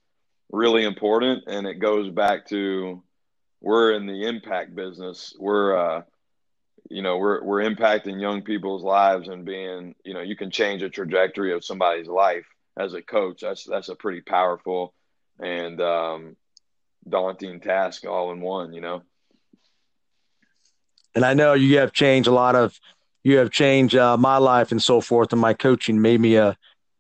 [0.51, 1.45] really important.
[1.47, 3.03] And it goes back to
[3.61, 5.35] we're in the impact business.
[5.39, 6.03] We're, uh,
[6.89, 10.83] you know, we're, we're impacting young people's lives and being, you know, you can change
[10.83, 12.47] a trajectory of somebody's life
[12.79, 13.43] as a coach.
[13.43, 14.95] That's, that's a pretty powerful
[15.39, 16.37] and um,
[17.09, 19.03] daunting task all in one, you know?
[21.15, 22.79] And I know you have changed a lot of,
[23.23, 26.57] you have changed uh, my life and so forth, and my coaching made me a,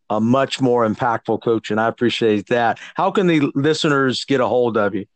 [0.09, 2.79] a much more impactful coach, and I appreciate that.
[2.95, 5.07] How can the listeners get a hold of you?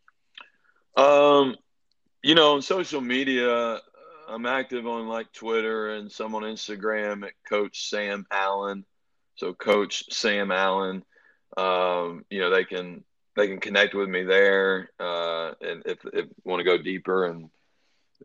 [0.96, 1.56] Um,
[2.22, 3.80] you know, on social media,
[4.28, 8.84] I'm active on like Twitter and some on Instagram at Coach Sam Allen.
[9.36, 11.04] So Coach Sam Allen,
[11.56, 13.04] um, you know, they can
[13.36, 17.50] they can connect with me there, uh, and if if want to go deeper and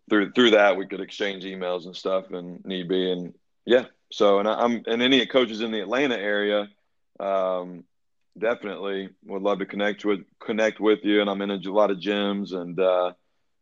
[0.10, 3.34] through through that we could exchange emails and stuff and need be and
[3.66, 6.68] yeah so, and I'm and any coaches in the Atlanta area,
[7.20, 7.84] um,
[8.38, 11.22] definitely would love to connect with connect with you.
[11.22, 13.14] And I'm in a lot of gyms, and uh,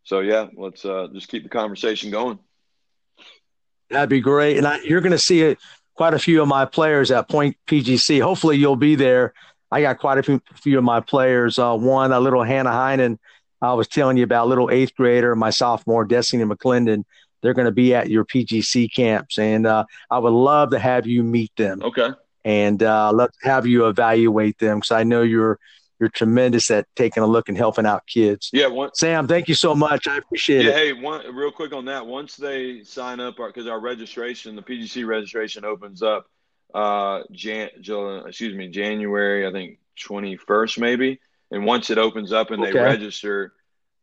[0.03, 2.39] so yeah, let's uh, just keep the conversation going.
[3.89, 4.57] That'd be great.
[4.57, 5.59] And I, you're going to see it,
[5.95, 8.21] quite a few of my players at Point PGC.
[8.21, 9.33] Hopefully, you'll be there.
[9.69, 11.59] I got quite a few, few of my players.
[11.59, 13.17] Uh, one, a little Hannah Heinen,
[13.61, 17.03] I was telling you about, little eighth grader, my sophomore, Destiny McClendon
[17.41, 21.05] they're going to be at your PGC camps, and uh, I would love to have
[21.07, 21.81] you meet them.
[21.83, 22.09] Okay.
[22.43, 25.59] And uh, love to have you evaluate them because I know you're
[25.99, 28.51] you're tremendous at taking a look and helping out kids.
[28.53, 30.07] Yeah, one, Sam, thank you so much.
[30.07, 30.75] I appreciate yeah, it.
[30.75, 32.05] Hey, one real quick on that.
[32.05, 36.27] Once they sign up, because our, our, registration, the PGC registration opens up,
[36.73, 41.19] uh, Jan, excuse me, January, I think twenty first maybe.
[41.51, 42.73] And once it opens up and okay.
[42.73, 43.53] they register,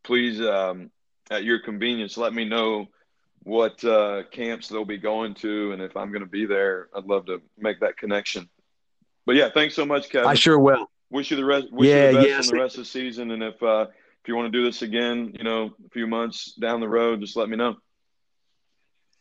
[0.03, 0.91] please, um,
[1.31, 2.87] at your convenience, let me know
[3.43, 7.05] what uh, camps they'll be going to, and if I'm going to be there, I'd
[7.05, 8.49] love to make that connection.
[9.27, 10.29] But yeah, thanks so much, Kevin.
[10.29, 10.91] I sure will.
[11.11, 11.71] Wish you the rest.
[11.71, 12.49] Wish yeah, you the best yes.
[12.49, 13.87] in the rest of the season, and if uh,
[14.23, 17.21] if you want to do this again, you know, a few months down the road,
[17.21, 17.77] just let me know.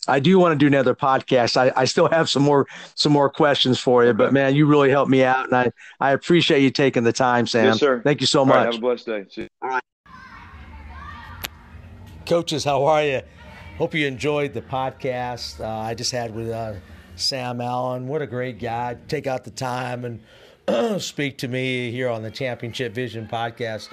[0.08, 1.58] I do want to do another podcast.
[1.58, 4.18] I, I still have some more some more questions for you, okay.
[4.18, 7.48] but man, you really helped me out, and I I appreciate you taking the time,
[7.48, 7.66] Sam.
[7.66, 8.02] Yes, sir.
[8.02, 8.56] Thank you so All much.
[8.56, 9.26] Right, have a blessed day.
[9.30, 9.48] See you.
[9.62, 9.84] All right,
[12.26, 13.22] coaches, how are you?
[13.78, 16.74] Hope you enjoyed the podcast uh, I just had with uh,
[17.16, 18.08] Sam Allen.
[18.08, 18.98] What a great guy.
[19.08, 20.06] Take out the time
[20.68, 23.90] and speak to me here on the Championship Vision podcast.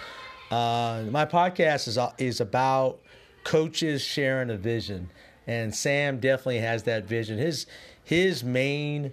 [0.51, 3.01] Uh, my podcast is, is about
[3.45, 5.11] coaches sharing a vision.
[5.51, 7.37] And Sam definitely has that vision.
[7.37, 7.67] His
[8.05, 9.13] his main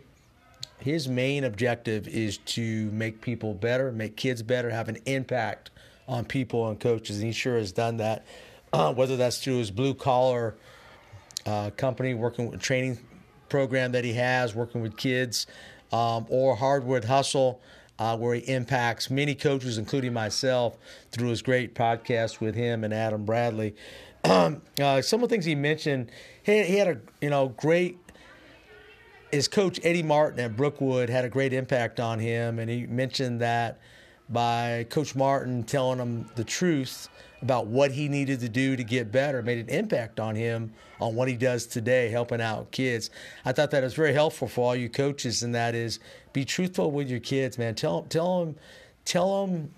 [0.79, 5.71] his main objective is to make people better, make kids better, have an impact
[6.07, 7.17] on people and coaches.
[7.17, 8.23] And he sure has done that
[8.71, 10.55] uh, whether that's through his blue collar
[11.47, 12.99] uh, company, working with training
[13.49, 15.47] program that he has, working with kids,
[15.91, 17.61] um, or Hardwood Hustle,
[17.97, 20.77] uh, where he impacts many coaches, including myself,
[21.11, 23.75] through his great podcast with him and Adam Bradley.
[24.23, 26.11] Um, uh, some of the things he mentioned,
[26.43, 27.97] he, he had a you know great.
[29.31, 33.41] His coach Eddie Martin at Brookwood had a great impact on him, and he mentioned
[33.41, 33.79] that
[34.29, 37.09] by Coach Martin telling him the truth
[37.41, 41.15] about what he needed to do to get better, made an impact on him on
[41.15, 43.09] what he does today, helping out kids.
[43.45, 45.99] I thought that was very helpful for all you coaches, and that is
[46.33, 47.75] be truthful with your kids, man.
[47.75, 48.55] Tell tell them,
[49.05, 49.71] tell them,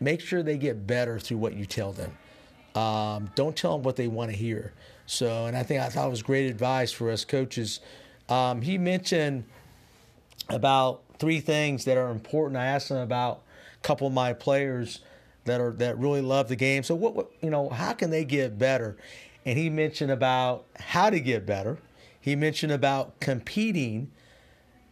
[0.00, 2.16] make sure they get better through what you tell them.
[2.74, 4.72] Um, don't tell them what they want to hear.
[5.06, 7.80] So, and I think I thought it was great advice for us coaches.
[8.28, 9.44] Um, he mentioned
[10.48, 12.56] about three things that are important.
[12.56, 13.42] I asked him about
[13.76, 15.00] a couple of my players
[15.44, 16.82] that are that really love the game.
[16.82, 18.96] So, what, what you know, how can they get better?
[19.44, 21.78] And he mentioned about how to get better.
[22.20, 24.10] He mentioned about competing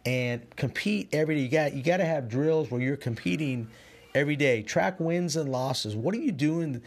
[0.05, 1.41] and compete every day.
[1.41, 3.69] You got you got to have drills where you're competing
[4.15, 4.63] every day.
[4.63, 5.95] Track wins and losses.
[5.95, 6.81] What are you doing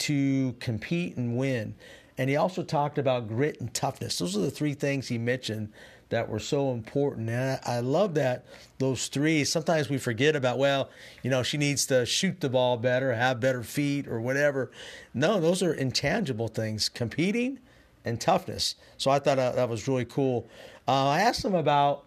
[0.00, 1.74] to compete and win?
[2.16, 4.18] And he also talked about grit and toughness.
[4.18, 5.72] Those are the three things he mentioned
[6.08, 7.28] that were so important.
[7.30, 8.44] And I, I, love that
[8.78, 9.44] those three.
[9.44, 10.90] Sometimes we forget about, well,
[11.22, 14.70] you know, she needs to shoot the ball better, have better feet, or whatever.
[15.12, 17.58] No, those are intangible things competing
[18.04, 18.74] and toughness.
[18.96, 20.48] So I thought uh, that was really cool.
[20.86, 22.04] Uh, I asked him about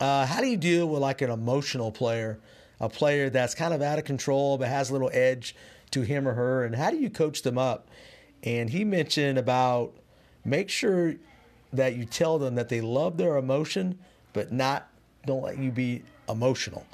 [0.00, 2.38] uh, how do you deal with like an emotional player,
[2.80, 5.54] a player that's kind of out of control but has a little edge
[5.92, 7.88] to him or her, and how do you coach them up?
[8.42, 9.92] And he mentioned about
[10.44, 11.14] make sure
[11.72, 13.98] that you tell them that they love their emotion,
[14.32, 14.88] but not
[15.26, 16.86] don't let you be emotional.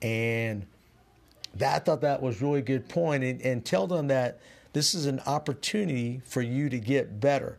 [0.00, 0.66] And
[1.56, 3.24] that I thought that was really good point.
[3.24, 4.40] And, and tell them that
[4.72, 7.58] this is an opportunity for you to get better.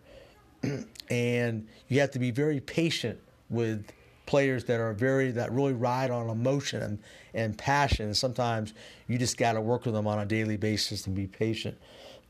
[1.09, 3.19] and you have to be very patient
[3.49, 3.85] with
[4.25, 6.99] players that are very that really ride on emotion and,
[7.33, 8.07] and passion.
[8.07, 8.73] And sometimes
[9.07, 11.77] you just got to work with them on a daily basis and be patient.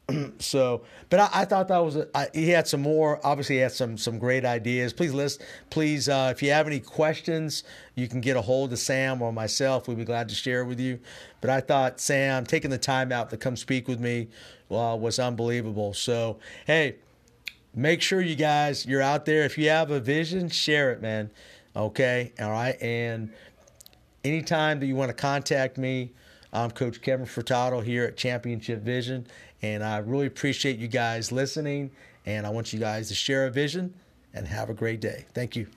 [0.40, 3.20] so, but I, I, thought that was a, I, he had some more.
[3.26, 4.94] Obviously, he had some some great ideas.
[4.94, 5.44] Please list.
[5.70, 7.64] Please, uh, if you have any questions,
[7.96, 9.88] you can get a hold of Sam or myself.
[9.88, 11.00] We'd be glad to share with you.
[11.42, 14.28] But I thought Sam taking the time out to come speak with me
[14.70, 15.94] uh, was unbelievable.
[15.94, 16.38] So,
[16.68, 16.96] hey,
[17.74, 19.44] make sure you guys you're out there.
[19.44, 21.32] If you have a vision, share it, man.
[21.76, 22.82] Okay, all right.
[22.82, 23.32] And
[24.24, 26.12] anytime that you want to contact me.
[26.56, 29.28] I'm Coach Kevin Furtado here at Championship Vision,
[29.62, 31.92] and I really appreciate you guys listening.
[32.26, 33.94] And I want you guys to share a vision
[34.34, 35.26] and have a great day.
[35.34, 35.68] Thank you.